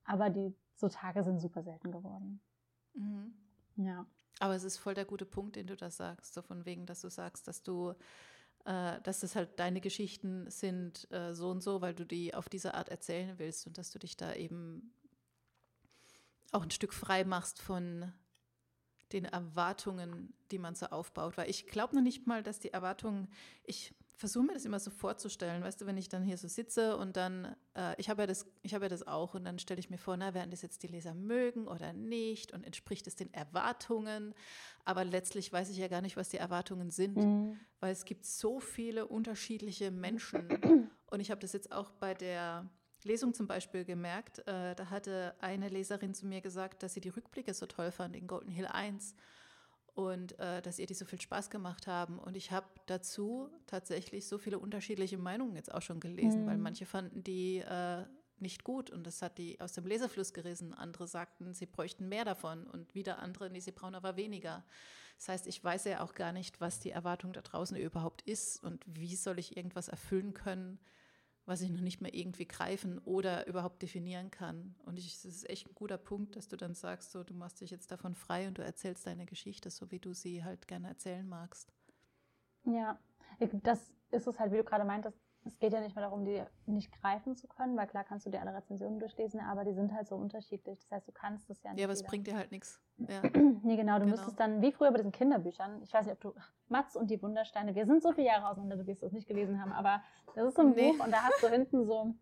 [0.04, 2.40] Aber die so Tage sind super selten geworden.
[2.94, 3.34] Mhm.
[3.76, 4.06] Ja.
[4.40, 7.00] Aber es ist voll der gute Punkt, den du da sagst, so von wegen, dass
[7.02, 7.94] du sagst, dass du,
[8.64, 12.48] äh, dass das halt deine Geschichten sind äh, so und so, weil du die auf
[12.48, 14.94] diese Art erzählen willst und dass du dich da eben
[16.52, 18.12] auch ein Stück frei machst von
[19.12, 21.36] den Erwartungen, die man so aufbaut.
[21.36, 23.28] Weil ich glaube noch nicht mal, dass die Erwartungen,
[23.64, 26.96] ich versuche mir das immer so vorzustellen, weißt du, wenn ich dann hier so sitze
[26.96, 29.90] und dann, äh, ich habe ja, das, hab ja das auch und dann stelle ich
[29.90, 33.32] mir vor, na, werden das jetzt die Leser mögen oder nicht und entspricht es den
[33.34, 34.34] Erwartungen?
[34.84, 37.58] Aber letztlich weiß ich ja gar nicht, was die Erwartungen sind, mhm.
[37.80, 42.68] weil es gibt so viele unterschiedliche Menschen und ich habe das jetzt auch bei der
[43.04, 47.08] Lesung zum Beispiel gemerkt, äh, da hatte eine Leserin zu mir gesagt, dass sie die
[47.08, 49.14] Rückblicke so toll fand in Golden Hill 1
[49.94, 52.18] und äh, dass ihr die so viel Spaß gemacht haben.
[52.18, 56.46] Und ich habe dazu tatsächlich so viele unterschiedliche Meinungen jetzt auch schon gelesen, mhm.
[56.46, 58.04] weil manche fanden die äh,
[58.38, 60.74] nicht gut und das hat die aus dem Leserfluss gerissen.
[60.74, 64.64] Andere sagten, sie bräuchten mehr davon und wieder andere, nee, sie brauchen aber weniger.
[65.16, 68.62] Das heißt, ich weiß ja auch gar nicht, was die Erwartung da draußen überhaupt ist
[68.62, 70.80] und wie soll ich irgendwas erfüllen können,
[71.46, 74.74] was ich noch nicht mehr irgendwie greifen oder überhaupt definieren kann.
[74.84, 77.60] Und ich, das ist echt ein guter Punkt, dass du dann sagst, so, du machst
[77.60, 80.88] dich jetzt davon frei und du erzählst deine Geschichte, so wie du sie halt gerne
[80.88, 81.72] erzählen magst.
[82.64, 82.98] Ja,
[83.62, 86.40] das ist es halt, wie du gerade meintest, es geht ja nicht mehr darum, die
[86.66, 89.92] nicht greifen zu können, weil klar kannst du dir alle Rezensionen durchlesen, aber die sind
[89.92, 90.78] halt so unterschiedlich.
[90.80, 91.80] Das heißt, du kannst es ja nicht.
[91.80, 92.80] Ja, aber es bringt dir halt nichts.
[93.08, 93.20] Ja.
[93.62, 93.94] nee, genau.
[93.94, 94.12] Du genau.
[94.12, 97.20] müsstest dann, wie früher bei diesen Kinderbüchern, ich weiß nicht, ob du, Mats und die
[97.20, 100.02] Wundersteine, wir sind so viele Jahre auseinander, du wirst das nicht gelesen haben, aber
[100.36, 100.92] das ist so ein nee.
[100.92, 102.14] Buch und da hast du hinten so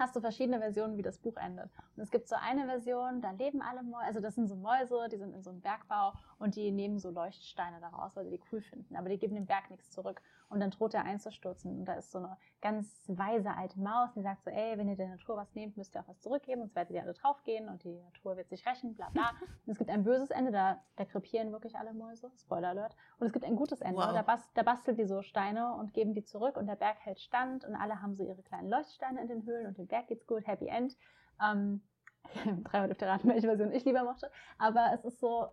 [0.00, 1.70] hast du verschiedene Versionen, wie das Buch endet.
[1.94, 5.08] Und es gibt so eine Version, da leben alle Mäuse, also das sind so Mäuse,
[5.12, 8.42] die sind in so einem Bergbau und die nehmen so Leuchtsteine daraus, weil sie die
[8.50, 8.96] cool finden.
[8.96, 10.22] Aber die geben dem Berg nichts zurück.
[10.48, 11.78] Und dann droht er einzustürzen.
[11.78, 14.96] Und da ist so eine ganz weise alte Maus, die sagt so, ey, wenn ihr
[14.96, 17.84] der Natur was nehmt, müsst ihr auch was zurückgeben, sonst werdet ihr alle draufgehen und
[17.84, 19.30] die Natur wird sich rächen, bla bla.
[19.66, 22.96] Und es gibt ein böses Ende, da, da krepieren wirklich alle Mäuse, Spoiler Alert.
[23.18, 24.12] Und es gibt ein gutes Ende, wow.
[24.12, 27.20] da, bast, da bastelt die so Steine und geben die zurück und der Berg hält
[27.20, 30.26] stand und alle haben so ihre kleinen Leuchtsteine in den Höhlen und dem Berg geht's
[30.26, 30.96] gut, Happy End.
[31.40, 31.82] Ähm,
[32.64, 34.30] dreimal dürfte raten, welche Version ich lieber mochte.
[34.58, 35.48] Aber es ist so,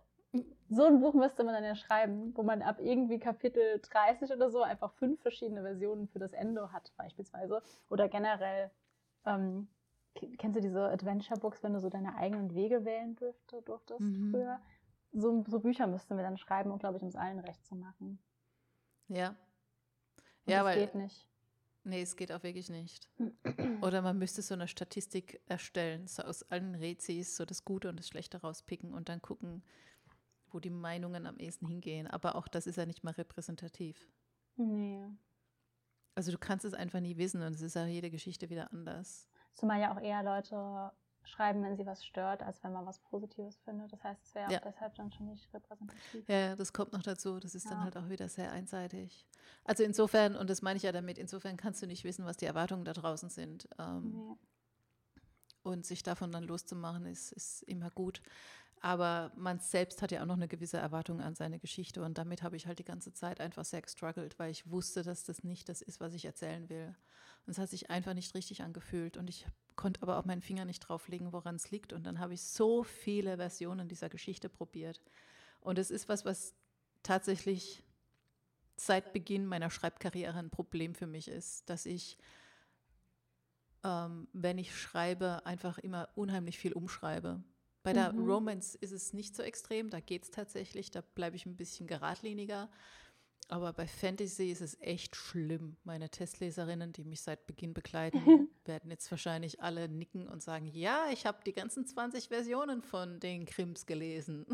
[0.68, 4.50] so ein Buch müsste man dann ja schreiben, wo man ab irgendwie Kapitel 30 oder
[4.50, 7.62] so einfach fünf verschiedene Versionen für das Ende hat, beispielsweise.
[7.88, 8.70] Oder generell,
[9.24, 9.68] ähm,
[10.36, 14.30] kennst du diese Adventure-Books, wenn du so deine eigenen Wege wählen dürfte, durftest mhm.
[14.30, 14.60] früher?
[15.12, 18.18] So, so, Bücher müssten wir dann schreiben, um, glaube ich, uns allen recht zu machen.
[19.08, 19.30] Ja.
[20.44, 20.80] Und ja, das weil.
[20.80, 21.28] geht nicht.
[21.84, 23.08] Nee, es geht auch wirklich nicht.
[23.80, 27.98] Oder man müsste so eine Statistik erstellen, so aus allen Rezis so das Gute und
[27.98, 29.62] das Schlechte rauspicken und dann gucken,
[30.52, 32.06] wo die Meinungen am ehesten hingehen.
[32.06, 34.10] Aber auch das ist ja nicht mal repräsentativ.
[34.56, 35.08] Nee.
[36.14, 39.28] Also du kannst es einfach nie wissen und es ist ja jede Geschichte wieder anders.
[39.54, 40.92] Zumal ja auch eher Leute
[41.28, 43.92] schreiben, wenn sie was stört, als wenn man was Positives findet.
[43.92, 44.58] Das heißt, es wäre ja.
[44.58, 46.28] auch deshalb dann schon nicht repräsentativ.
[46.28, 47.38] Ja, das kommt noch dazu.
[47.38, 47.70] Das ist ja.
[47.70, 49.26] dann halt auch wieder sehr einseitig.
[49.64, 52.46] Also insofern, und das meine ich ja damit, insofern kannst du nicht wissen, was die
[52.46, 53.68] Erwartungen da draußen sind.
[53.78, 54.36] Ähm, nee.
[55.62, 58.22] Und sich davon dann loszumachen, ist, ist immer gut.
[58.80, 62.42] Aber man selbst hat ja auch noch eine gewisse Erwartung an seine Geschichte und damit
[62.42, 65.68] habe ich halt die ganze Zeit einfach sehr gestruggelt, weil ich wusste, dass das nicht
[65.68, 66.94] das ist, was ich erzählen will.
[67.46, 70.64] Und es hat sich einfach nicht richtig angefühlt und ich konnte aber auch meinen Finger
[70.64, 71.92] nicht drauflegen, woran es liegt.
[71.92, 75.00] Und dann habe ich so viele Versionen dieser Geschichte probiert.
[75.60, 76.54] Und es ist was, was
[77.02, 77.82] tatsächlich
[78.76, 82.18] seit Beginn meiner Schreibkarriere ein Problem für mich ist, dass ich,
[83.82, 87.42] ähm, wenn ich schreibe, einfach immer unheimlich viel umschreibe.
[87.88, 88.30] Bei der mhm.
[88.30, 91.86] Romance ist es nicht so extrem, da geht es tatsächlich, da bleibe ich ein bisschen
[91.86, 92.68] geradliniger.
[93.48, 95.78] Aber bei Fantasy ist es echt schlimm.
[95.84, 98.20] Meine Testleserinnen, die mich seit Beginn begleiten,
[98.66, 103.20] werden jetzt wahrscheinlich alle nicken und sagen, ja, ich habe die ganzen 20 Versionen von
[103.20, 104.44] den Krims gelesen.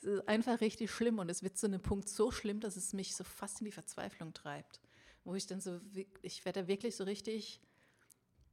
[0.00, 2.94] es ist einfach richtig schlimm und es wird zu einem Punkt so schlimm, dass es
[2.94, 4.80] mich so fast in die Verzweiflung treibt.
[5.24, 5.82] Wo ich dann so,
[6.22, 7.60] ich werde da wirklich so richtig,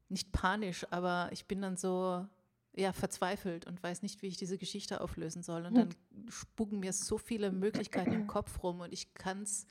[0.10, 2.28] nicht panisch, aber ich bin dann so,
[2.76, 5.66] ja, verzweifelt und weiß nicht, wie ich diese Geschichte auflösen soll.
[5.66, 5.90] Und hm.
[5.90, 9.66] dann spucken mir so viele Möglichkeiten im Kopf rum und ich kann es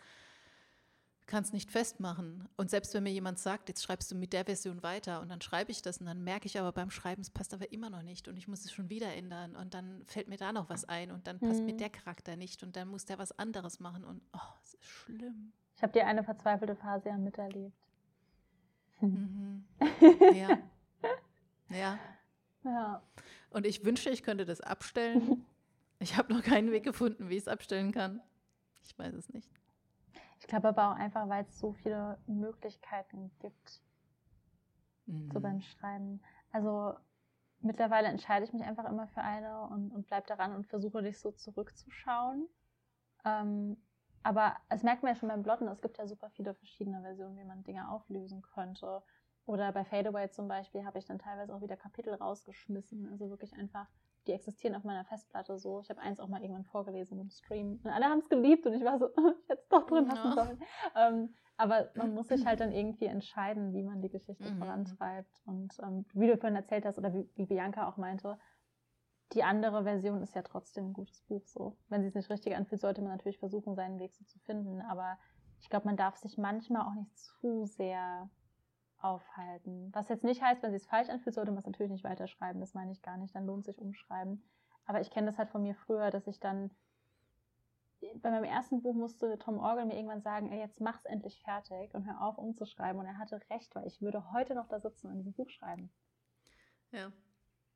[1.52, 2.48] nicht festmachen.
[2.56, 5.40] Und selbst wenn mir jemand sagt, jetzt schreibst du mit der Version weiter und dann
[5.40, 8.02] schreibe ich das und dann merke ich aber beim Schreiben, es passt aber immer noch
[8.02, 10.84] nicht und ich muss es schon wieder ändern und dann fällt mir da noch was
[10.84, 11.66] ein und dann passt mhm.
[11.66, 11.78] mir hm.
[11.78, 15.52] der Charakter nicht und dann muss der was anderes machen und oh, es ist schlimm.
[15.76, 17.72] Ich habe dir eine verzweifelte Phase ja miterlebt.
[19.00, 19.64] Mhm.
[20.34, 20.58] Ja.
[21.70, 21.98] ja.
[22.64, 23.02] Ja.
[23.50, 25.46] Und ich wünschte, ich könnte das abstellen.
[26.02, 28.22] Ich habe noch keinen Weg gefunden, wie ich es abstellen kann.
[28.80, 29.50] Ich weiß es nicht.
[30.38, 33.82] Ich glaube aber auch einfach, weil es so viele Möglichkeiten gibt.
[35.04, 35.30] Mhm.
[35.30, 36.22] So beim Schreiben.
[36.52, 36.94] Also
[37.60, 41.18] mittlerweile entscheide ich mich einfach immer für eine und, und bleibe daran und versuche dich
[41.18, 42.48] so zurückzuschauen.
[43.24, 43.76] Ähm,
[44.22, 47.38] aber es merkt man ja schon beim Blotten, es gibt ja super viele verschiedene Versionen,
[47.38, 49.02] wie man Dinge auflösen könnte.
[49.46, 53.08] Oder bei Fadeaway zum Beispiel habe ich dann teilweise auch wieder Kapitel rausgeschmissen.
[53.10, 53.86] Also wirklich einfach
[54.26, 55.80] die existieren auf meiner Festplatte so.
[55.80, 57.80] Ich habe eins auch mal irgendwann vorgelesen im Stream.
[57.82, 59.08] Und alle haben es geliebt und ich war so,
[59.42, 60.62] ich hätte es doch drin lassen sollen.
[60.94, 64.58] Ähm, aber man muss sich halt dann irgendwie entscheiden, wie man die Geschichte mhm.
[64.58, 65.42] vorantreibt.
[65.44, 68.38] Und ähm, wie du vorhin erzählt hast, oder wie, wie Bianca auch meinte,
[69.32, 71.76] die andere Version ist ja trotzdem ein gutes Buch so.
[71.88, 74.80] Wenn sie es nicht richtig anfühlt, sollte man natürlich versuchen, seinen Weg so zu finden.
[74.80, 75.18] Aber
[75.60, 78.28] ich glaube, man darf sich manchmal auch nicht zu sehr
[79.02, 79.90] aufhalten.
[79.92, 82.60] Was jetzt nicht heißt, wenn sie es falsch anfühlt, sollte man es natürlich nicht weiterschreiben.
[82.60, 83.34] Das meine ich gar nicht.
[83.34, 84.42] Dann lohnt sich umschreiben.
[84.84, 86.70] Aber ich kenne das halt von mir früher, dass ich dann
[88.16, 91.94] bei meinem ersten Buch musste Tom Orgel mir irgendwann sagen, ey, jetzt mach's endlich fertig
[91.94, 92.98] und hör auf umzuschreiben.
[92.98, 95.90] Und er hatte recht, weil ich würde heute noch da sitzen und diesem Buch schreiben.
[96.92, 97.12] Ja,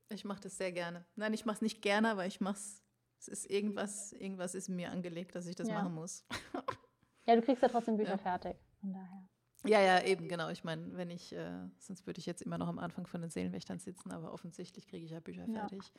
[0.09, 1.05] ich mache das sehr gerne.
[1.15, 2.83] Nein, ich mache es nicht gerne, aber ich mache es.
[3.19, 5.75] Es ist irgendwas, irgendwas ist mir angelegt, dass ich das ja.
[5.75, 6.27] machen muss.
[7.27, 8.19] ja, du kriegst ja trotzdem Bücher ja.
[8.19, 8.57] fertig.
[8.81, 9.29] Von daher.
[9.67, 10.51] Ja, ja, eben, genau.
[10.51, 13.31] Ich meine, wenn ich, äh, sonst würde ich jetzt immer noch am Anfang von den
[13.31, 15.61] Seelenwächtern sitzen, aber offensichtlich kriege ich ja Bücher ja.
[15.61, 15.93] fertig.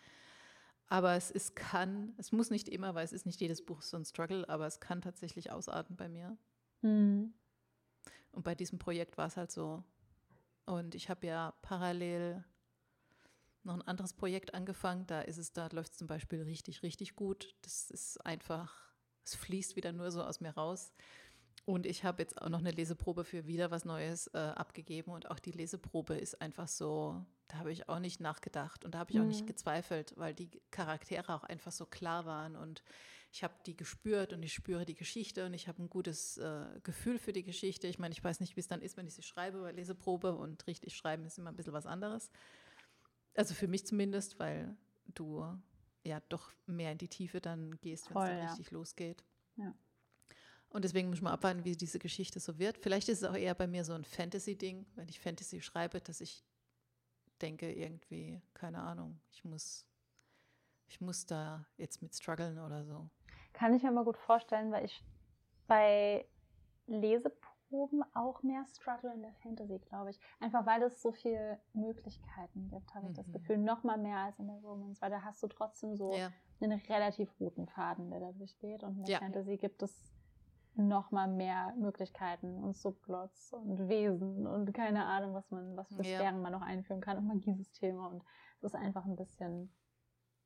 [0.87, 3.97] Aber es ist, kann, es muss nicht immer, weil es ist nicht jedes Buch so
[3.97, 6.37] ein Struggle, aber es kann tatsächlich ausarten bei mir.
[6.81, 7.33] Mhm.
[8.31, 9.83] Und bei diesem Projekt war es halt so.
[10.65, 12.43] Und ich habe ja parallel
[13.63, 15.07] noch ein anderes Projekt angefangen.
[15.07, 17.55] Da ist es, da läuft es zum Beispiel richtig, richtig gut.
[17.61, 20.93] Das ist einfach, es fließt wieder nur so aus mir raus.
[21.65, 25.11] Und ich habe jetzt auch noch eine Leseprobe für wieder was Neues äh, abgegeben.
[25.11, 28.99] Und auch die Leseprobe ist einfach so, da habe ich auch nicht nachgedacht und da
[28.99, 29.23] habe ich mhm.
[29.23, 29.47] auch nicht mhm.
[29.47, 32.55] gezweifelt, weil die Charaktere auch einfach so klar waren.
[32.55, 32.83] Und
[33.31, 36.67] ich habe die gespürt und ich spüre die Geschichte und ich habe ein gutes äh,
[36.83, 37.87] Gefühl für die Geschichte.
[37.87, 40.35] Ich meine, ich weiß nicht, wie es dann ist, wenn ich sie schreibe bei Leseprobe
[40.35, 42.29] und richtig schreiben ist immer ein bisschen was anderes.
[43.33, 45.45] Also für mich zumindest, weil du
[46.03, 48.47] ja doch mehr in die Tiefe dann gehst, wenn es ja.
[48.49, 49.23] richtig losgeht.
[49.57, 49.73] Ja.
[50.69, 52.77] Und deswegen muss man abwarten, wie diese Geschichte so wird.
[52.77, 56.19] Vielleicht ist es auch eher bei mir so ein Fantasy-Ding, wenn ich Fantasy schreibe, dass
[56.19, 56.43] ich
[57.41, 59.87] denke irgendwie, keine Ahnung, ich muss,
[60.87, 63.09] ich muss da jetzt mit strugglen oder so.
[63.53, 65.03] Kann ich mir mal gut vorstellen, weil ich
[65.67, 66.25] bei
[66.87, 70.19] Leseproben auch mehr struggle in der Fantasy, glaube ich.
[70.39, 73.15] Einfach weil es so viele Möglichkeiten gibt, habe ich mhm.
[73.15, 73.57] das Gefühl.
[73.57, 76.31] Noch mal mehr als in der Romance, weil da hast du trotzdem so ja.
[76.59, 78.83] einen relativ roten Faden, der da durchgeht.
[78.83, 79.19] Und in der ja.
[79.19, 80.14] Fantasy gibt es
[80.77, 86.03] noch mal mehr Möglichkeiten und Subplots und Wesen und keine Ahnung, was man, was für
[86.03, 86.17] ja.
[86.17, 88.23] Sphären man noch einführen kann und Magiesysteme und
[88.57, 89.73] es ist einfach ein bisschen,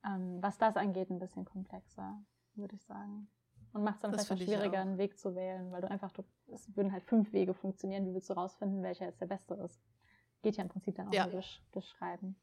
[0.05, 2.21] ähm, was das angeht, ein bisschen komplexer,
[2.55, 3.29] würde ich sagen.
[3.73, 4.85] Und macht es dann das vielleicht auch schwieriger, auch.
[4.85, 8.13] einen Weg zu wählen, weil du einfach, du, es würden halt fünf Wege funktionieren, wie
[8.13, 9.79] willst du rausfinden, welcher jetzt der beste ist.
[10.41, 11.27] Geht ja im Prinzip dann auch ja.
[11.27, 12.35] durch, durch Schreiben.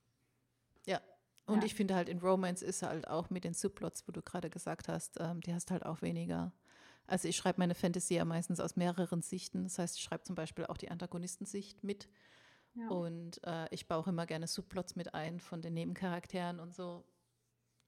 [0.87, 1.01] Ja,
[1.47, 1.67] und ja.
[1.67, 4.89] ich finde halt in Romance ist halt auch mit den Subplots, wo du gerade gesagt
[4.89, 6.53] hast, ähm, die hast halt auch weniger
[7.07, 9.65] also ich schreibe meine Fantasy ja meistens aus mehreren Sichten.
[9.65, 12.09] Das heißt, ich schreibe zum Beispiel auch die Antagonistensicht mit.
[12.75, 12.89] Ja.
[12.89, 17.05] Und äh, ich baue auch immer gerne Subplots mit ein von den Nebencharakteren und so.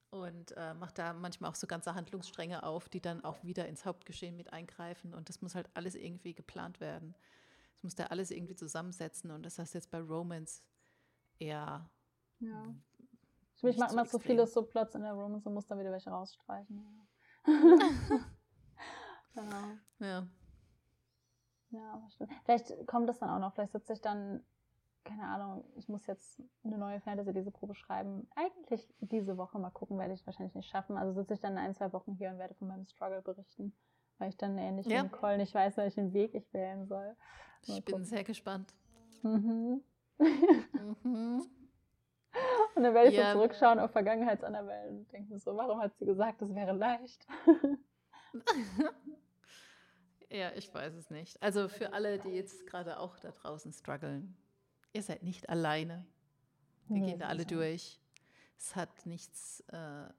[0.09, 3.85] Und äh, mache da manchmal auch so ganze Handlungsstränge auf, die dann auch wieder ins
[3.85, 5.13] Hauptgeschehen mit eingreifen.
[5.13, 7.15] Und das muss halt alles irgendwie geplant werden.
[7.75, 9.29] Das muss da alles irgendwie zusammensetzen.
[9.31, 10.63] Und das heißt jetzt bei Romance
[11.37, 11.87] eher.
[12.39, 12.75] Ja.
[13.61, 17.07] Ich mache immer so viele Subplots in der Romance und muss da wieder welche rausstreichen.
[19.39, 20.09] Genau.
[20.11, 20.27] Ja.
[21.71, 22.31] Ja, stimmt.
[22.45, 23.53] Vielleicht kommt das dann auch noch.
[23.53, 24.43] Vielleicht sitze ich dann,
[25.03, 28.27] keine Ahnung, ich muss jetzt eine neue Fantasy-Leseprobe schreiben.
[28.35, 30.97] Eigentlich diese Woche mal gucken, werde ich wahrscheinlich nicht schaffen.
[30.97, 33.73] Also sitze ich dann in ein, zwei Wochen hier und werde von meinem Struggle berichten,
[34.17, 34.99] weil ich dann ähnlich ja.
[34.99, 37.15] wie Nicole nicht weiß, welchen Weg ich wählen soll.
[37.67, 38.73] Mal ich bin sehr gespannt.
[39.21, 39.83] Mhm.
[41.03, 41.43] mhm.
[42.75, 43.33] Und dann werde ich ja.
[43.33, 47.27] so zurückschauen auf Vergangenheits-Annabelle und denke mir so, warum hat sie gesagt, es wäre leicht?
[50.29, 51.41] ja, ich weiß es nicht.
[51.41, 54.35] Also für alle, die jetzt gerade auch da draußen strugglen,
[54.93, 56.05] ihr seid nicht alleine.
[56.87, 57.99] Wir nee, gehen da alle durch.
[58.57, 60.09] Es hat nichts, äh,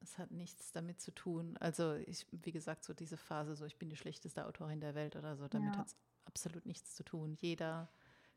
[0.00, 1.56] es hat nichts damit zu tun.
[1.58, 5.16] Also ich, wie gesagt, so diese Phase, so ich bin die schlechteste Autorin der Welt
[5.16, 5.80] oder so, damit ja.
[5.80, 7.34] hat es absolut nichts zu tun.
[7.34, 7.88] Jeder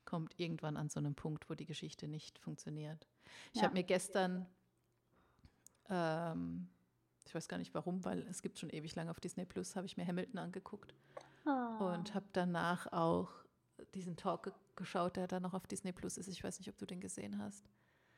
[0.06, 3.08] kommt irgendwann an so einem Punkt, wo die Geschichte nicht funktioniert.
[3.54, 3.68] Ich ja.
[3.68, 4.48] habe mir gestern
[5.90, 6.70] ähm,
[7.32, 9.86] ich weiß gar nicht warum, weil es gibt schon ewig lang auf Disney Plus, habe
[9.86, 10.94] ich mir Hamilton angeguckt.
[11.46, 11.86] Oh.
[11.86, 13.30] Und habe danach auch
[13.94, 16.28] diesen Talk ge geschaut, der da noch auf Disney Plus ist.
[16.28, 17.70] Ich weiß nicht, ob du den gesehen hast.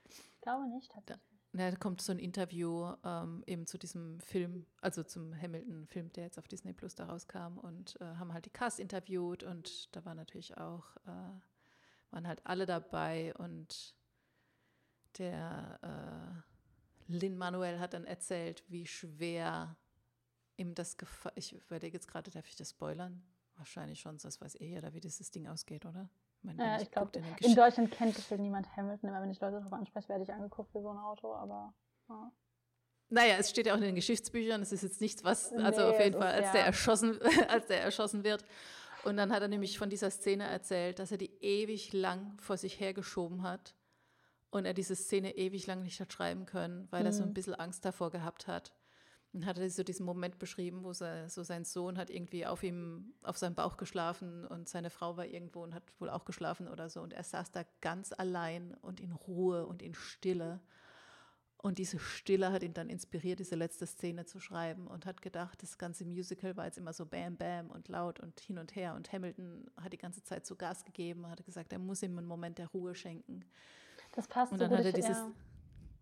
[0.10, 1.19] Ich glaube nicht, Da,
[1.52, 6.23] na, da kommt so ein Interview ähm, eben zu diesem Film, also zum Hamilton-Film, der
[6.23, 10.04] jetzt auf Disney Plus da rauskam und äh, haben halt die Cast interviewt und da
[10.06, 11.39] war natürlich auch, äh,
[12.10, 13.93] waren halt alle dabei und
[15.19, 16.53] der äh,
[17.13, 19.78] Lin Manuel hat dann erzählt, wie schwer
[20.58, 23.23] ihm das gefallen Ich überlege jetzt gerade, darf ich das spoilern?
[23.56, 26.10] Wahrscheinlich schon, das weiß eh jeder, wie dieses Ding ausgeht, oder?
[26.38, 29.10] Ich, meine, ja, ich glaube, in, in, Deutschland kennt bestimmt niemand Hamilton.
[29.10, 31.73] Immer wenn ich Leute darauf anspreche, werde ich angeguckt wie so ein Auto, aber.
[32.10, 32.32] Ja.
[33.10, 35.88] Naja, es steht ja auch in den Geschichtsbüchern, es ist jetzt nichts, was, also Nee,
[35.88, 38.43] auf jeden Fall, als ja- der erschossen, als der erschossen wird.
[39.04, 42.58] Und dann hat er nämlich von dieser Szene erzählt, dass er die ewig lang vor
[42.58, 43.76] sich hergeschoben hat
[44.54, 47.34] und er diese Szene ewig lang nicht hat schreiben können, weil er so ein Mhm.
[47.34, 48.72] bisschen Angst davor gehabt hat.
[49.34, 52.62] Und hat er so diesen Moment beschrieben, wo se- so sein Sohn hat irgendwie auf
[52.62, 56.68] ihm, auf seinem Bauch geschlafen und seine Frau war irgendwo und hat wohl auch geschlafen
[56.68, 57.02] oder so.
[57.02, 60.60] Und er saß da ganz allein und in Ruhe und in Stille.
[61.58, 65.63] Und diese Stille hat ihn dann inspiriert, diese letzte Szene zu schreiben und hat gedacht,
[65.63, 68.94] das ganze Musical war jetzt immer so bam, bam und laut und hin und her.
[68.94, 72.28] Und Hamilton hat die ganze Zeit so Gas gegeben, hat gesagt, er muss ihm einen
[72.28, 73.46] Moment der Ruhe schenken.
[74.13, 74.80] Das passt Und so dann gut.
[74.80, 75.17] hat er dieses,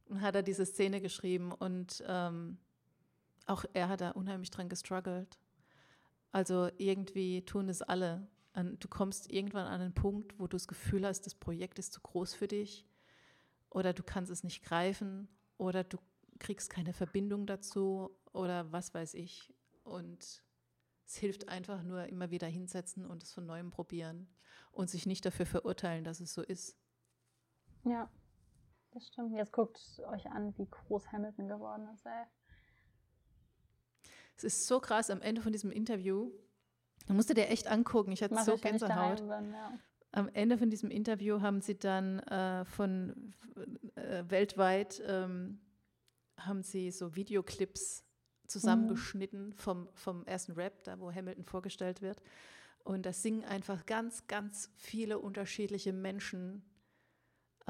[0.09, 0.21] ja.
[0.21, 2.57] hat er diese Szene geschrieben und ähm,
[3.45, 5.39] auch er hat da unheimlich dran gestruggelt.
[6.31, 8.27] Also irgendwie tun es alle.
[8.53, 12.01] Du kommst irgendwann an einen Punkt, wo du das Gefühl hast, das Projekt ist zu
[12.01, 12.85] groß für dich
[13.69, 15.97] oder du kannst es nicht greifen oder du
[16.39, 19.53] kriegst keine Verbindung dazu oder was weiß ich.
[19.83, 20.43] Und
[21.05, 24.27] es hilft einfach nur immer wieder hinsetzen und es von neuem probieren
[24.71, 26.77] und sich nicht dafür verurteilen, dass es so ist.
[27.83, 28.09] Ja,
[28.91, 29.35] das stimmt.
[29.35, 29.79] Jetzt guckt
[30.11, 32.25] euch an, wie groß Hamilton geworden ist, ey.
[34.37, 36.31] Es ist so krass am Ende von diesem Interview.
[37.07, 38.11] Da musst du dir echt angucken.
[38.11, 39.19] Ich hatte Mach so ich, Gänsehaut.
[39.19, 39.79] daheim bin, ja.
[40.13, 43.33] Am Ende von diesem Interview haben sie dann äh, von
[43.95, 45.61] äh, weltweit ähm,
[46.37, 48.03] haben sie so Videoclips
[48.47, 52.21] zusammengeschnitten vom, vom ersten Rap, da wo Hamilton vorgestellt wird.
[52.83, 56.63] Und da singen einfach ganz, ganz viele unterschiedliche Menschen,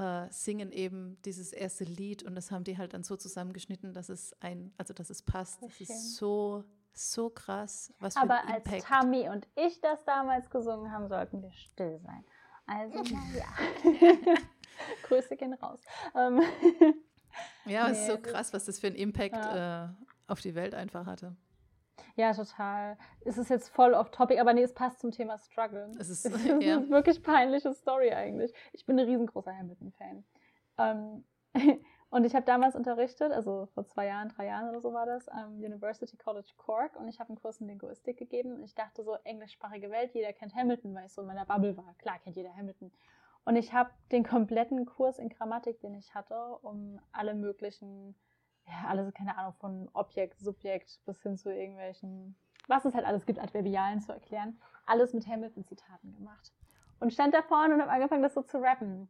[0.02, 4.10] äh, singen eben dieses erste Lied und das haben die halt dann so zusammengeschnitten, dass
[4.10, 5.62] es ein, also dass es passt.
[5.62, 7.94] Das ist so, so krass.
[8.00, 8.64] Was für Aber als.
[8.84, 12.26] Tammy und ich das damals gesungen haben, sollten wir still sein.
[12.66, 13.48] Also, naja.
[15.04, 15.80] Grüße gehen raus.
[16.16, 16.42] Ähm,
[17.66, 19.86] Ja, es ist so Nee, krass, was das für einen Impact Ja.
[19.86, 19.90] äh,
[20.28, 21.36] auf die Welt einfach hatte.
[22.16, 22.98] Ja, total.
[23.26, 25.92] Es ist jetzt voll off topic, aber nee, es passt zum Thema Struggle.
[26.00, 26.56] Es ist- es ist ja.
[26.78, 28.54] eine wirklich peinliche Story eigentlich.
[28.74, 30.24] Ich bin ein riesengroßer Hamilton-Fan.
[30.78, 31.24] Ähm,
[32.10, 35.28] und ich habe damals unterrichtet, also vor zwei Jahren, drei Jahren oder so war das,
[35.30, 39.04] am University College Cork und ich habe einen Kurs in Linguistik gegeben und ich dachte
[39.04, 41.94] so, englischsprachige Welt, jeder kennt Hamilton, weil ich so in meiner Bubble war.
[41.98, 42.92] Klar kennt jeder Hamilton.
[43.44, 48.16] Und ich habe den kompletten Kurs in Grammatik, den ich hatte, um alle möglichen,
[48.72, 52.36] ja, alles, keine Ahnung, von Objekt, Subjekt bis hin zu irgendwelchen,
[52.68, 56.54] was es halt alles gibt, Adverbialen zu erklären, alles mit Hamilton-Zitaten gemacht.
[57.00, 59.10] Und stand da vorne und habe angefangen, das so zu rappen.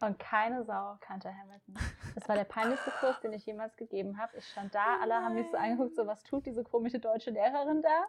[0.00, 1.74] Und keine Sau kannte Hamilton.
[2.14, 4.36] Das war der peinlichste Kurs, den ich jemals gegeben habe.
[4.36, 7.82] Ich stand da, alle haben mich so angeguckt, so was tut diese komische deutsche Lehrerin
[7.82, 8.06] da?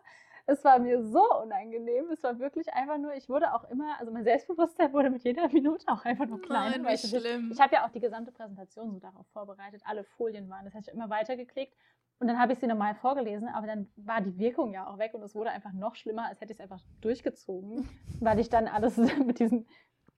[0.48, 2.10] Es war mir so unangenehm.
[2.12, 5.48] Es war wirklich einfach nur, ich wurde auch immer, also mein Selbstbewusstsein wurde mit jeder
[5.50, 6.72] Minute auch einfach nur kleiner.
[6.72, 7.50] Nein, wie weil ich schlimm.
[7.52, 9.82] Ich habe ja auch die gesamte Präsentation so darauf vorbereitet.
[9.86, 10.66] Alle Folien waren.
[10.66, 11.74] Das heißt, ich habe immer weitergeklickt
[12.20, 15.14] und dann habe ich sie nochmal vorgelesen, aber dann war die Wirkung ja auch weg
[15.14, 17.90] und es wurde einfach noch schlimmer, als hätte ich es einfach durchgezogen,
[18.22, 19.68] weil ich dann alles mit diesen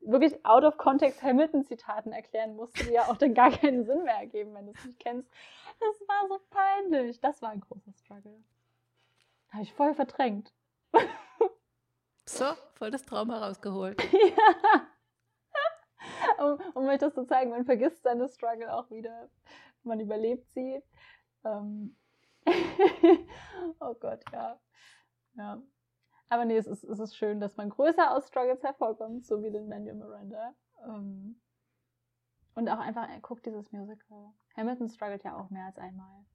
[0.01, 4.15] wirklich out of context Hamilton-Zitaten erklären musste, die ja auch dann gar keinen Sinn mehr
[4.15, 5.29] ergeben, wenn du es nicht kennst.
[5.79, 7.19] Das war so peinlich.
[7.19, 8.39] Das war ein großer Struggle.
[9.49, 10.53] Habe ich voll verdrängt.
[12.27, 14.01] So, voll das Trauma rausgeholt.
[14.13, 14.87] ja.
[16.43, 19.29] Um, um euch das zu zeigen, man vergisst seine Struggle auch wieder.
[19.83, 20.83] Man überlebt sie.
[21.45, 21.95] Ähm.
[23.79, 24.59] oh Gott, ja.
[25.35, 25.61] ja.
[26.29, 29.49] Aber nee, es ist, es ist schön, dass man größer aus Struggles hervorkommt, so wie
[29.49, 30.53] den Manuel Miranda.
[30.85, 31.41] Ähm.
[32.55, 34.33] Und auch einfach, guckt dieses Musical.
[34.55, 36.25] Hamilton struggelt ja auch mehr als einmal.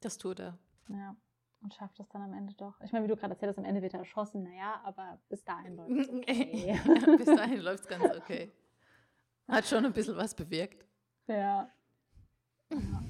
[0.00, 0.58] Das tut er.
[0.88, 1.16] Ja.
[1.62, 2.80] Und schafft es dann am Ende doch.
[2.82, 4.42] Ich meine, wie du gerade erzählt hast, am Ende wird er erschossen.
[4.42, 6.80] Naja, aber bis dahin läuft es okay.
[7.16, 8.52] Bis dahin läuft es ganz okay.
[9.48, 10.86] Hat schon ein bisschen was bewirkt.
[11.26, 11.70] Ja.
[12.70, 13.02] ja.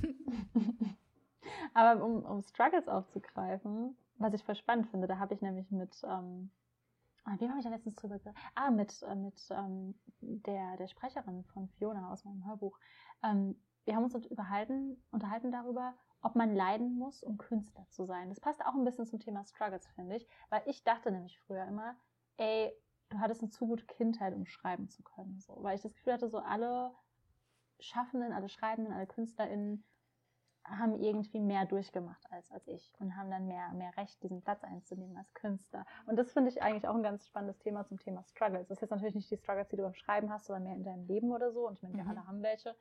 [1.75, 6.03] Aber um, um Struggles aufzugreifen, was ich voll spannend finde, da habe ich nämlich mit,
[6.05, 6.51] ähm,
[7.25, 8.41] ah, wie habe ich da letztens drüber geredet?
[8.55, 12.79] Ah, mit, äh, mit ähm, der, der Sprecherin von Fiona aus meinem Hörbuch.
[13.23, 18.29] Ähm, wir haben uns unterhalten, unterhalten darüber, ob man leiden muss, um Künstler zu sein.
[18.29, 21.65] Das passt auch ein bisschen zum Thema Struggles, finde ich, weil ich dachte nämlich früher
[21.65, 21.97] immer,
[22.37, 22.73] ey,
[23.11, 25.39] du hattest eine zu gute Kindheit, um schreiben zu können.
[25.41, 25.63] So.
[25.63, 26.93] Weil ich das Gefühl hatte, so alle
[27.79, 29.85] Schaffenden, alle Schreibenden, alle KünstlerInnen
[30.65, 34.65] haben irgendwie mehr durchgemacht als, als ich und haben dann mehr, mehr Recht, diesen Platz
[34.65, 35.87] einzunehmen als Künstler.
[36.07, 38.67] Und das finde ich eigentlich auch ein ganz spannendes Thema zum Thema Struggles.
[38.67, 40.83] Das ist jetzt natürlich nicht die Struggles, die du beim Schreiben hast, sondern mehr in
[40.83, 41.69] deinem Leben oder so.
[41.69, 42.11] Und ich meine, wir Mhm.
[42.11, 42.75] alle haben welche.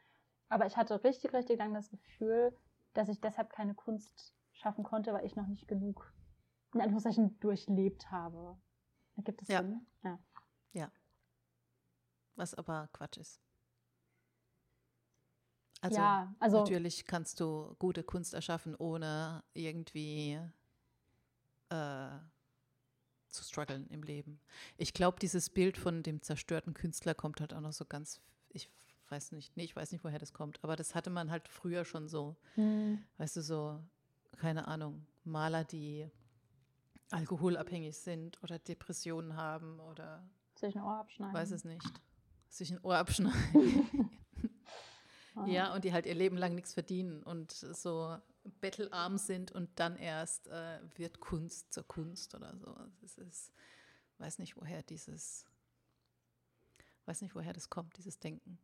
[0.50, 2.58] Aber ich hatte richtig, richtig lange das Gefühl,
[2.96, 6.12] dass ich deshalb keine Kunst schaffen konnte, weil ich noch nicht genug,
[6.74, 8.58] in Anführungszeichen, durchlebt habe.
[9.16, 9.62] Ergibt es Ja.
[9.62, 9.86] Sinn?
[10.02, 10.20] Ja.
[12.36, 13.42] Was aber Quatsch ist.
[15.82, 20.40] Also, ja, also natürlich kannst du gute Kunst erschaffen, ohne irgendwie
[21.70, 22.10] äh,
[23.30, 24.40] zu strugglen im Leben.
[24.78, 28.20] Ich glaube, dieses Bild von dem zerstörten Künstler kommt halt auch noch so ganz,
[28.50, 28.70] ich
[29.10, 31.86] weiß nicht, nee, ich weiß nicht, woher das kommt, aber das hatte man halt früher
[31.86, 33.80] schon so, hm, weißt du, so,
[34.38, 36.10] keine Ahnung, Maler, die
[37.12, 41.34] alkoholabhängig sind oder Depressionen haben oder sich ein Ohr abschneiden.
[41.34, 41.86] weiß es nicht,
[42.50, 44.10] sich ein Ohr abschneiden.
[45.48, 48.18] Ja, und die halt ihr Leben lang nichts verdienen und so
[48.62, 52.74] bettelarm sind und dann erst äh, wird Kunst zur Kunst oder so.
[53.02, 53.52] Das ist,
[54.18, 55.46] weiß nicht, woher dieses,
[57.06, 58.60] weiß nicht, woher das kommt, dieses Denken.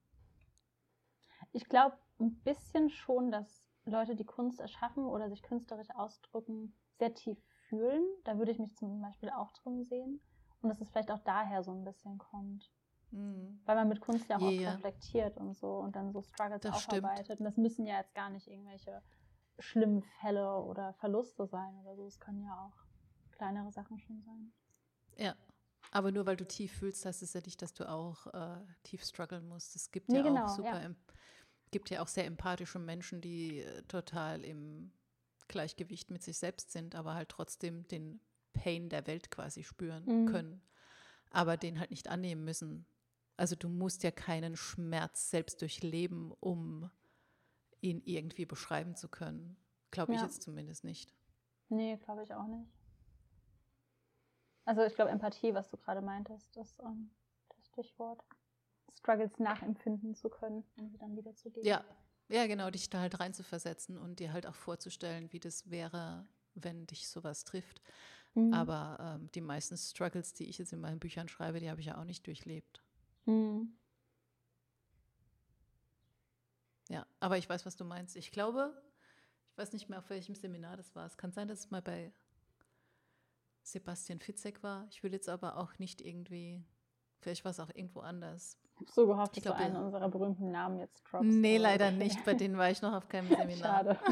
[1.52, 7.14] Ich glaube ein bisschen schon, dass Leute, die Kunst erschaffen oder sich künstlerisch ausdrücken, sehr
[7.14, 7.38] tief
[7.68, 8.04] fühlen.
[8.24, 10.22] Da würde ich mich zum Beispiel auch drin sehen.
[10.62, 12.72] Und dass es vielleicht auch daher so ein bisschen kommt.
[13.12, 16.62] Weil man mit Kunst ja auch Ja, oft reflektiert und so und dann so Struggles
[16.62, 17.04] Das stimmt.
[17.04, 17.39] aufarbeitet.
[17.39, 19.02] Und das müssen ja jetzt gar nicht irgendwelche
[19.60, 22.06] schlimmen Fälle oder Verluste sein oder so.
[22.06, 22.86] Es können ja auch
[23.32, 24.54] kleinere Sachen schon sein.
[25.18, 25.36] Ja.
[25.91, 29.04] Aber nur weil du tief fühlst, heißt es ja nicht, dass du auch äh, tief
[29.04, 29.76] strugglen musst.
[29.76, 30.95] Es gibt Nee, ja genau, auch super, ja.
[31.72, 34.91] Gibt ja auch sehr empathische Menschen, die äh, total im
[35.47, 38.22] Gleichgewicht mit sich selbst sind, aber halt trotzdem den
[38.53, 40.26] Pain der Welt quasi spüren Mhm.
[40.26, 40.61] können,
[41.32, 42.86] aber den halt nicht annehmen müssen.
[43.38, 46.89] Also du musst ja keinen Schmerz selbst durchleben, um
[47.82, 49.57] ihn irgendwie beschreiben zu können.
[49.89, 50.28] Glaube ich Ja.
[50.28, 51.13] jetzt zumindest nicht.
[51.69, 52.69] Nee, glaube ich auch nicht.
[54.65, 57.09] Also ich glaube, Empathie, was du gerade meintest, ist ähm,
[57.49, 58.24] das Stichwort.
[58.98, 61.66] Struggles nachempfinden zu können und sie dann wiederzugeben.
[61.66, 61.84] Ja,
[62.30, 66.26] ja, genau, dich da halt reinzuversetzen und dir halt auch vorzustellen, wie das wäre,
[66.56, 67.82] wenn dich sowas trifft.
[68.36, 68.54] Mhm.
[68.54, 71.88] Aber ähm, die meisten Struggles, die ich jetzt in meinen Büchern schreibe, die habe ich
[71.88, 72.82] ja auch nicht durchlebt.
[73.26, 73.74] Mhm.
[76.89, 78.16] Ja, aber ich weiß, was du meinst.
[78.16, 78.82] Ich glaube,
[79.52, 81.06] ich weiß nicht mehr, auf welchem Seminar das war.
[81.06, 82.14] Es kann sein, dass es mal bei
[83.64, 84.88] Sebastian Fitzek war.
[84.89, 86.64] Ich will jetzt aber auch nicht irgendwie,
[87.20, 88.58] vielleicht war es auch irgendwo anders.
[88.90, 89.82] So gehofft, Ich dass du einen ja.
[89.82, 91.30] unserer berühmten Namen jetzt droppst.
[91.30, 92.24] Nee, leider nicht.
[92.26, 93.58] Bei denen war ich noch auf keinem Seminar.
[93.58, 94.00] Schade.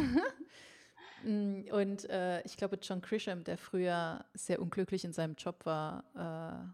[1.23, 6.73] Mm, Und äh, ich glaube, John Grisham, der früher sehr unglücklich in seinem Job war,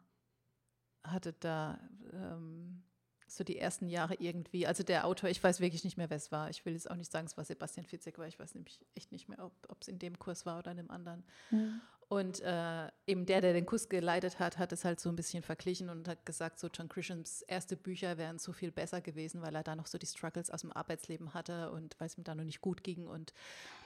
[1.04, 1.80] äh, hatte da
[2.14, 2.84] ähm,
[3.28, 6.32] so die ersten Jahre irgendwie, also der Autor, ich weiß wirklich nicht mehr, wer es
[6.32, 6.52] war.
[6.52, 9.12] Ich will jetzt auch nicht sagen, es war Sebastian Fitzek, weil ich weiß nämlich echt
[9.12, 11.24] nicht mehr, ob es in dem Kurs war oder in einem anderen.
[11.50, 11.82] Mhm.
[12.08, 15.42] Und äh, eben der, der den Kurs geleitet hat, hat es halt so ein bisschen
[15.42, 19.56] verglichen und hat gesagt, so John Grishams erste Bücher wären so viel besser gewesen, weil
[19.56, 22.36] er da noch so die Struggles aus dem Arbeitsleben hatte und weil es ihm da
[22.36, 23.08] noch nicht gut ging.
[23.08, 23.34] Und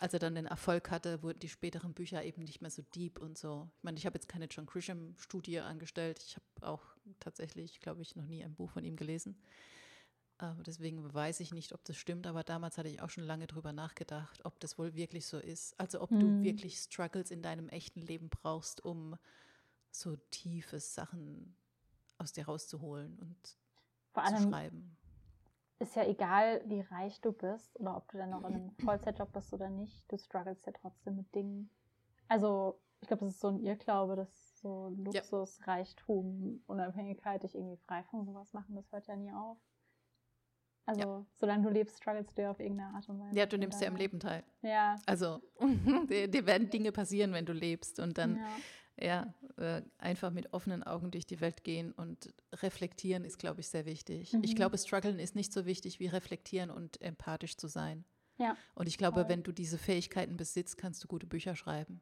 [0.01, 3.22] als er dann den Erfolg hatte, wurden die späteren Bücher eben nicht mehr so deep
[3.22, 3.70] und so.
[3.78, 6.22] Ich meine, ich habe jetzt keine John Grisham-Studie angestellt.
[6.26, 6.84] Ich habe auch
[7.22, 9.38] tatsächlich, glaube ich, noch nie ein Buch von ihm gelesen.
[10.39, 13.47] Äh, deswegen weiß ich nicht, ob das stimmt, aber damals hatte ich auch schon lange
[13.47, 15.79] drüber nachgedacht, ob das wohl wirklich so ist.
[15.79, 16.41] Also ob du Mhm.
[16.41, 19.15] wirklich Struggles in deinem echten Leben brauchst, um
[19.91, 21.57] so tiefe Sachen
[22.17, 23.57] aus dir rauszuholen und
[24.13, 24.97] Vor zu allem schreiben.
[25.79, 29.31] ist ja egal, wie reich du bist oder ob du dann noch in einem Vollzeitjob
[29.31, 31.69] bist oder nicht, du struggles ja trotzdem mit Dingen.
[32.29, 35.23] Also, ich glaube, das ist so ein Irrglaube, dass so Ja.
[35.29, 39.57] Luxus, Reichtum, Unabhängigkeit dich irgendwie frei von sowas machen, das hört ja nie auf.
[40.89, 43.37] Also, solange du lebst, struggles du ja auf irgendeine Art und Weise.
[43.37, 44.43] Ja, du nimmst ja im Leben teil.
[44.61, 44.95] Ja.
[45.05, 45.39] Also
[46.09, 48.39] dir, werden Dinge passieren, wenn du lebst und dann
[48.97, 49.33] ja.
[49.57, 53.67] ja, äh, einfach mit offenen Augen durch die Welt gehen und reflektieren ist, glaube ich,
[53.69, 54.33] sehr wichtig.
[54.33, 54.55] Ich Mhm.
[54.55, 58.03] glaube, strugglen ist nicht so wichtig wie reflektieren und empathisch zu sein.
[58.37, 58.55] Ja.
[58.73, 59.29] Und ich glaube, Voll.
[59.29, 62.01] wenn du diese Fähigkeiten besitzt, kannst du gute Bücher schreiben.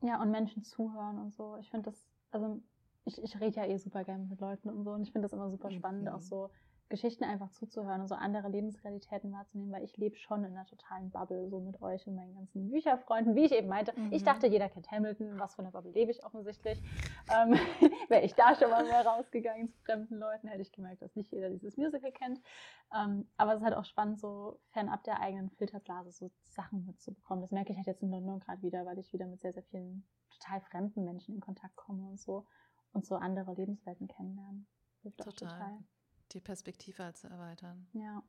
[0.00, 1.56] Ja, und Menschen zuhören und so.
[1.58, 2.60] Ich finde das, also
[3.04, 5.32] ich, ich rede ja eh super gerne mit Leuten und so und ich finde das
[5.32, 6.14] immer super spannend, Mhm.
[6.14, 6.50] auch so
[6.90, 11.10] Geschichten einfach zuzuhören und so andere Lebensrealitäten wahrzunehmen, weil ich lebe schon in einer totalen
[11.10, 13.94] Bubble, so mit euch und meinen ganzen Bücherfreunden, wie ich eben meinte.
[14.10, 14.26] Ich Mhm.
[14.26, 16.82] dachte, jeder kennt Hamilton, was von der Bubble lebe ich offensichtlich.
[17.28, 17.52] Ähm,
[18.10, 21.32] Wäre ich da schon mal mehr rausgegangen zu fremden Leuten, hätte ich gemerkt, dass nicht
[21.32, 22.40] jeder dieses Musical kennt.
[22.94, 27.40] Ähm, aber es ist halt auch spannend, so fernab der eigenen Filterblase so Sachen mitzubekommen.
[27.40, 29.64] Das merke ich halt jetzt in London gerade wieder, weil ich wieder mit sehr, sehr
[29.64, 32.44] vielen total fremden Menschen in Kontakt komme und so
[32.94, 34.66] und so andere Lebenswelten kennenlernen.
[35.02, 35.48] Hilft Total.
[35.50, 35.78] total.
[36.32, 37.86] Die Perspektive halt zu erweitern.
[37.92, 38.22] Ja.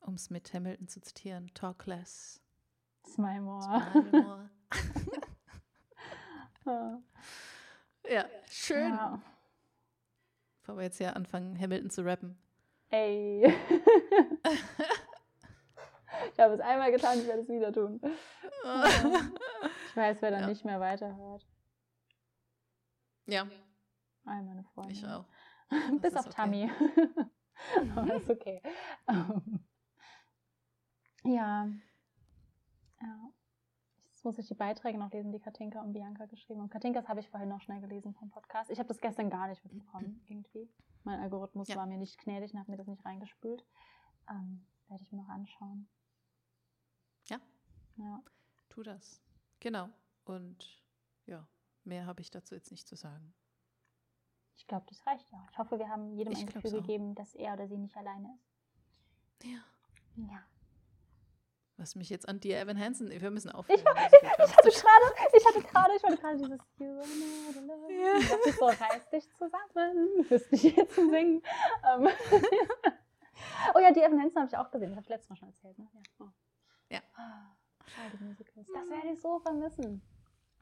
[0.00, 2.42] Um es mit Hamilton zu zitieren, talk less,
[3.06, 3.82] Smile more.
[3.92, 4.50] smile more.
[6.66, 7.02] Ja.
[8.08, 8.90] ja, schön.
[8.90, 9.20] Ja.
[10.60, 12.38] Bevor wir jetzt hier anfangen, Hamilton zu rappen.
[12.90, 13.44] Ey.
[16.32, 18.00] ich habe es einmal getan, ich werde es wieder tun.
[18.02, 20.46] Ich weiß, wer dann Ja.
[20.48, 21.46] nicht mehr weiterhört.
[23.30, 23.46] Ja,
[24.24, 24.92] All meine Freunde.
[24.92, 25.24] ich auch.
[26.02, 26.34] Bis auf okay.
[26.34, 26.70] Tammy.
[27.96, 28.62] Aber ist okay.
[31.22, 31.68] Ja.
[33.00, 33.30] Ja.
[34.08, 36.70] Jetzt muss ich die Beiträge noch lesen, die Katinka und Bianca geschrieben haben.
[36.70, 38.70] Katinkas habe ich vorhin noch schnell gelesen vom Podcast.
[38.70, 40.68] Ich habe das gestern gar nicht mitbekommen, irgendwie.
[41.04, 41.76] Mein Algorithmus Ja.
[41.76, 43.66] war mir nicht gnädig und hat mir das nicht reingespült.
[44.30, 45.88] Ähm, werde ich mir noch anschauen.
[47.28, 47.38] Ja.
[47.96, 48.22] Ja.
[48.68, 49.22] Tu das.
[49.60, 49.88] Genau.
[50.24, 50.82] Und
[51.26, 51.46] ja,
[51.84, 53.34] mehr habe ich dazu jetzt nicht zu sagen.
[54.56, 55.46] Ich glaube, das reicht ja.
[55.50, 58.34] Ich hoffe, wir haben jedem Ich ein Gefühl gegeben, dass er oder sie nicht alleine
[58.34, 59.46] ist.
[59.46, 59.58] Ja.
[60.16, 60.44] Ja.
[61.76, 63.86] Was mich jetzt an dir, Evan Hansen, wir müssen Ich, aufhören.
[63.86, 66.60] also gut, ich hatte gerade, ich hatte gerade, ich wollte gerade dieses.
[66.78, 68.14] Ja.
[68.16, 70.24] Und dachte ich so, reiß dich zusammen.
[70.24, 71.42] Fürs nicht jetzt zu singen.
[71.90, 72.08] Ähm.
[73.74, 74.90] oh ja, die Evan Hansen habe ich auch gesehen.
[74.90, 75.78] Das habe ich letztes Mal schon erzählt.
[75.78, 75.88] Ne?
[75.94, 76.00] Ja.
[76.18, 76.28] Oh.
[76.90, 77.00] Ja.
[78.20, 78.66] Musicals.
[78.66, 80.02] Das werde ich so vermissen.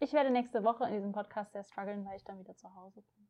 [0.01, 3.03] Ich werde nächste Woche in diesem Podcast sehr strugglen, weil ich dann wieder zu Hause
[3.03, 3.29] bin.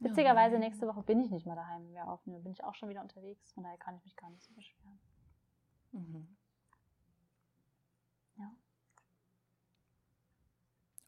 [0.00, 0.68] Witzigerweise, nein.
[0.68, 2.42] nächste Woche bin ich nicht mehr daheim, wenn wir aufnehmen.
[2.42, 3.52] Bin ich auch schon wieder unterwegs.
[3.52, 5.00] Von daher kann ich mich gar nicht so beschweren.
[5.92, 6.36] Mhm.
[8.36, 8.52] Ja.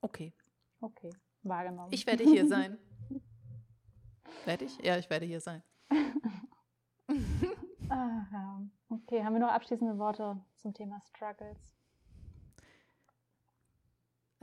[0.00, 0.32] Okay.
[0.80, 1.10] Okay,
[1.42, 1.92] wahrgenommen.
[1.92, 2.78] Ich werde hier sein.
[4.44, 4.78] werde ich?
[4.78, 5.62] Ja, ich werde hier sein.
[7.88, 8.60] Ah.
[8.88, 11.76] Okay, haben wir noch abschließende Worte zum Thema Struggles?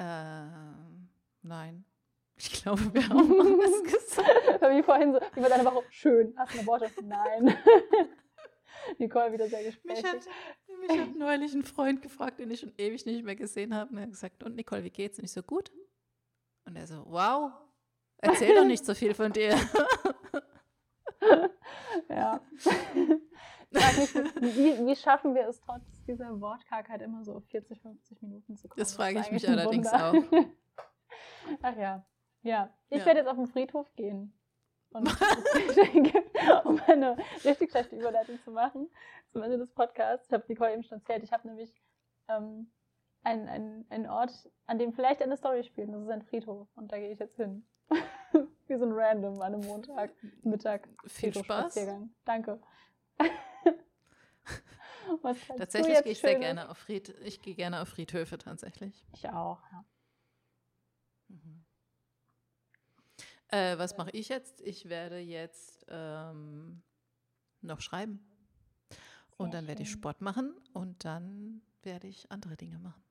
[0.04, 1.10] Ähm,
[1.42, 1.86] nein.
[2.36, 4.62] Ich glaube, wir haben alles gesagt.
[4.62, 5.86] wie vorhin so, wie bei deiner Woche.
[5.90, 6.34] Schön.
[6.36, 6.90] Hast du eine Worte?
[7.04, 7.58] Nein.
[8.98, 10.06] Nicole wieder sehr Mich gesprächig.
[10.06, 10.28] hat,
[10.82, 13.92] mich hat neulich ein Freund gefragt, den ich schon ewig nicht mehr gesehen habe.
[13.92, 15.20] Und er hat gesagt, und Nicole, wie geht's?
[15.20, 15.72] Und ich so, gut.
[16.66, 17.52] Und er so, wow,
[18.18, 19.56] erzähl doch nicht so viel von dir.
[22.10, 22.42] Ja.
[23.74, 24.14] Mich,
[24.56, 28.68] wie, wie schaffen wir es trotz dieser Wortkargheit immer so auf 40, 50 Minuten zu
[28.68, 28.80] kommen?
[28.80, 30.50] Das frage ich mich eigentlich ein allerdings Wunder.
[31.62, 32.06] Ach ja.
[32.44, 33.06] Ja, ich Ja.
[33.06, 34.34] werde jetzt auf den Friedhof gehen.
[34.92, 35.08] Und
[36.66, 38.90] um eine richtig schlechte Überleitung zu machen,
[39.32, 41.74] zum Ende des Podcasts, ich habe Nicole eben schon erzählt, ich habe nämlich
[42.28, 42.72] ähm,
[43.24, 44.32] einen, einen, einen Ort,
[44.68, 45.90] an dem vielleicht eine Story spielt.
[45.92, 46.68] Das ist ein Friedhof.
[46.76, 47.66] Und da gehe ich jetzt hin.
[48.68, 50.12] Wie so ein Random an einem Montag,
[50.44, 50.88] Mittag.
[51.06, 51.78] Viel Spaß.
[52.26, 52.60] Danke.
[55.58, 59.06] Tatsächlich gehe ich sehr gerne auf Fried, ich gehe gerne auf Friedhöfe tatsächlich.
[59.14, 59.86] Ich auch, ja.
[61.30, 61.66] Mhm.
[63.50, 64.62] Äh, was mache ich jetzt?
[64.62, 66.82] Ich werde jetzt ähm,
[67.62, 68.20] noch schreiben.
[69.38, 70.00] Und Sehr dann werde ich schön.
[70.00, 73.04] Sport machen und dann werde ich andere Dinge machen.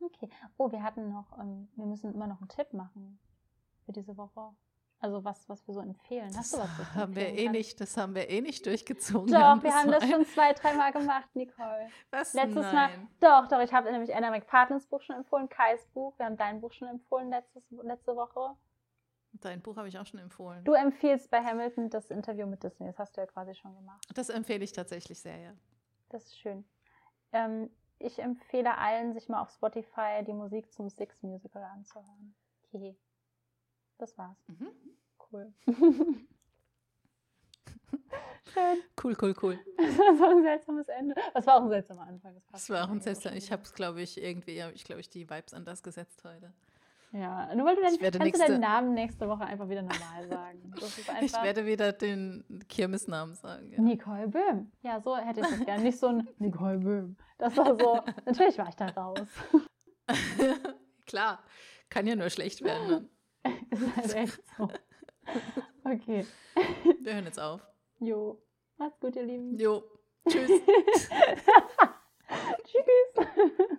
[0.00, 0.28] Okay.
[0.56, 3.18] Oh, wir hatten noch, ähm, wir müssen immer noch einen Tipp machen
[3.84, 4.54] für diese Woche.
[5.00, 6.36] Also was, was wir so empfehlen.
[6.36, 6.76] Hast du was?
[6.76, 9.32] Das haben wir eh nicht, das haben wir eh nicht durchgezogen.
[9.32, 11.88] Doch, wir haben das schon zwei, dreimal gemacht, Nicole.
[12.10, 12.34] Was?
[12.34, 12.74] Letztes Nein.
[12.74, 13.08] Mal.
[13.20, 16.18] Doch, doch, ich habe nämlich Anna McPartners Buch schon empfohlen, Kais Buch.
[16.18, 18.56] Wir haben dein Buch schon empfohlen letztes, letzte Woche.
[19.32, 20.64] Dein Buch habe ich auch schon empfohlen.
[20.64, 22.86] Du empfiehlst bei Hamilton das Interview mit Disney.
[22.88, 24.04] Das hast du ja quasi schon gemacht.
[24.14, 25.52] Das empfehle ich tatsächlich sehr, ja.
[26.08, 26.64] Das ist schön.
[27.32, 32.34] Ähm, ich empfehle allen, sich mal auf Spotify die Musik zum Six Musical anzuhören.
[32.72, 32.96] Okay.
[33.98, 34.36] Das war's.
[34.48, 34.68] Mhm.
[35.32, 35.52] Cool.
[38.52, 38.78] Schön.
[39.02, 39.58] Cool, cool, cool.
[39.76, 41.14] Das war so ein seltsames Ende.
[41.34, 42.34] Das war auch ein seltsamer Anfang.
[42.34, 43.32] Das, Das war auch ein seltsam.
[43.32, 46.22] irgendwie Ich habe es, glaube ich, irgendwie, habe ich, glaube ich, die Vibes anders gesetzt
[46.24, 46.52] heute.
[47.12, 50.28] Ja, nur weil du dann, kannst du nächste- deinen Namen nächste Woche einfach wieder normal
[50.28, 50.72] sagen.
[50.76, 53.70] Ist Ich einfach werde wieder den Kirmesnamen sagen.
[53.72, 53.80] Ja.
[53.80, 54.70] Nicole Böhm.
[54.82, 55.82] Ja, so hätte ich das gerne.
[55.82, 57.16] Nicht so ein Nicole Böhm.
[57.38, 59.20] Das war so, natürlich war ich da raus.
[61.06, 61.42] Klar,
[61.88, 63.08] kann ja nur schlecht werden.
[63.70, 63.80] Dann.
[63.80, 64.68] ist halt echt so.
[65.84, 66.26] Okay.
[67.02, 67.60] Wir hören jetzt auf.
[68.00, 68.42] Jo.
[68.78, 69.58] Macht's gut, ihr Lieben.
[69.58, 69.82] Jo,
[70.28, 70.50] tschüss.
[72.64, 73.78] Tschüss.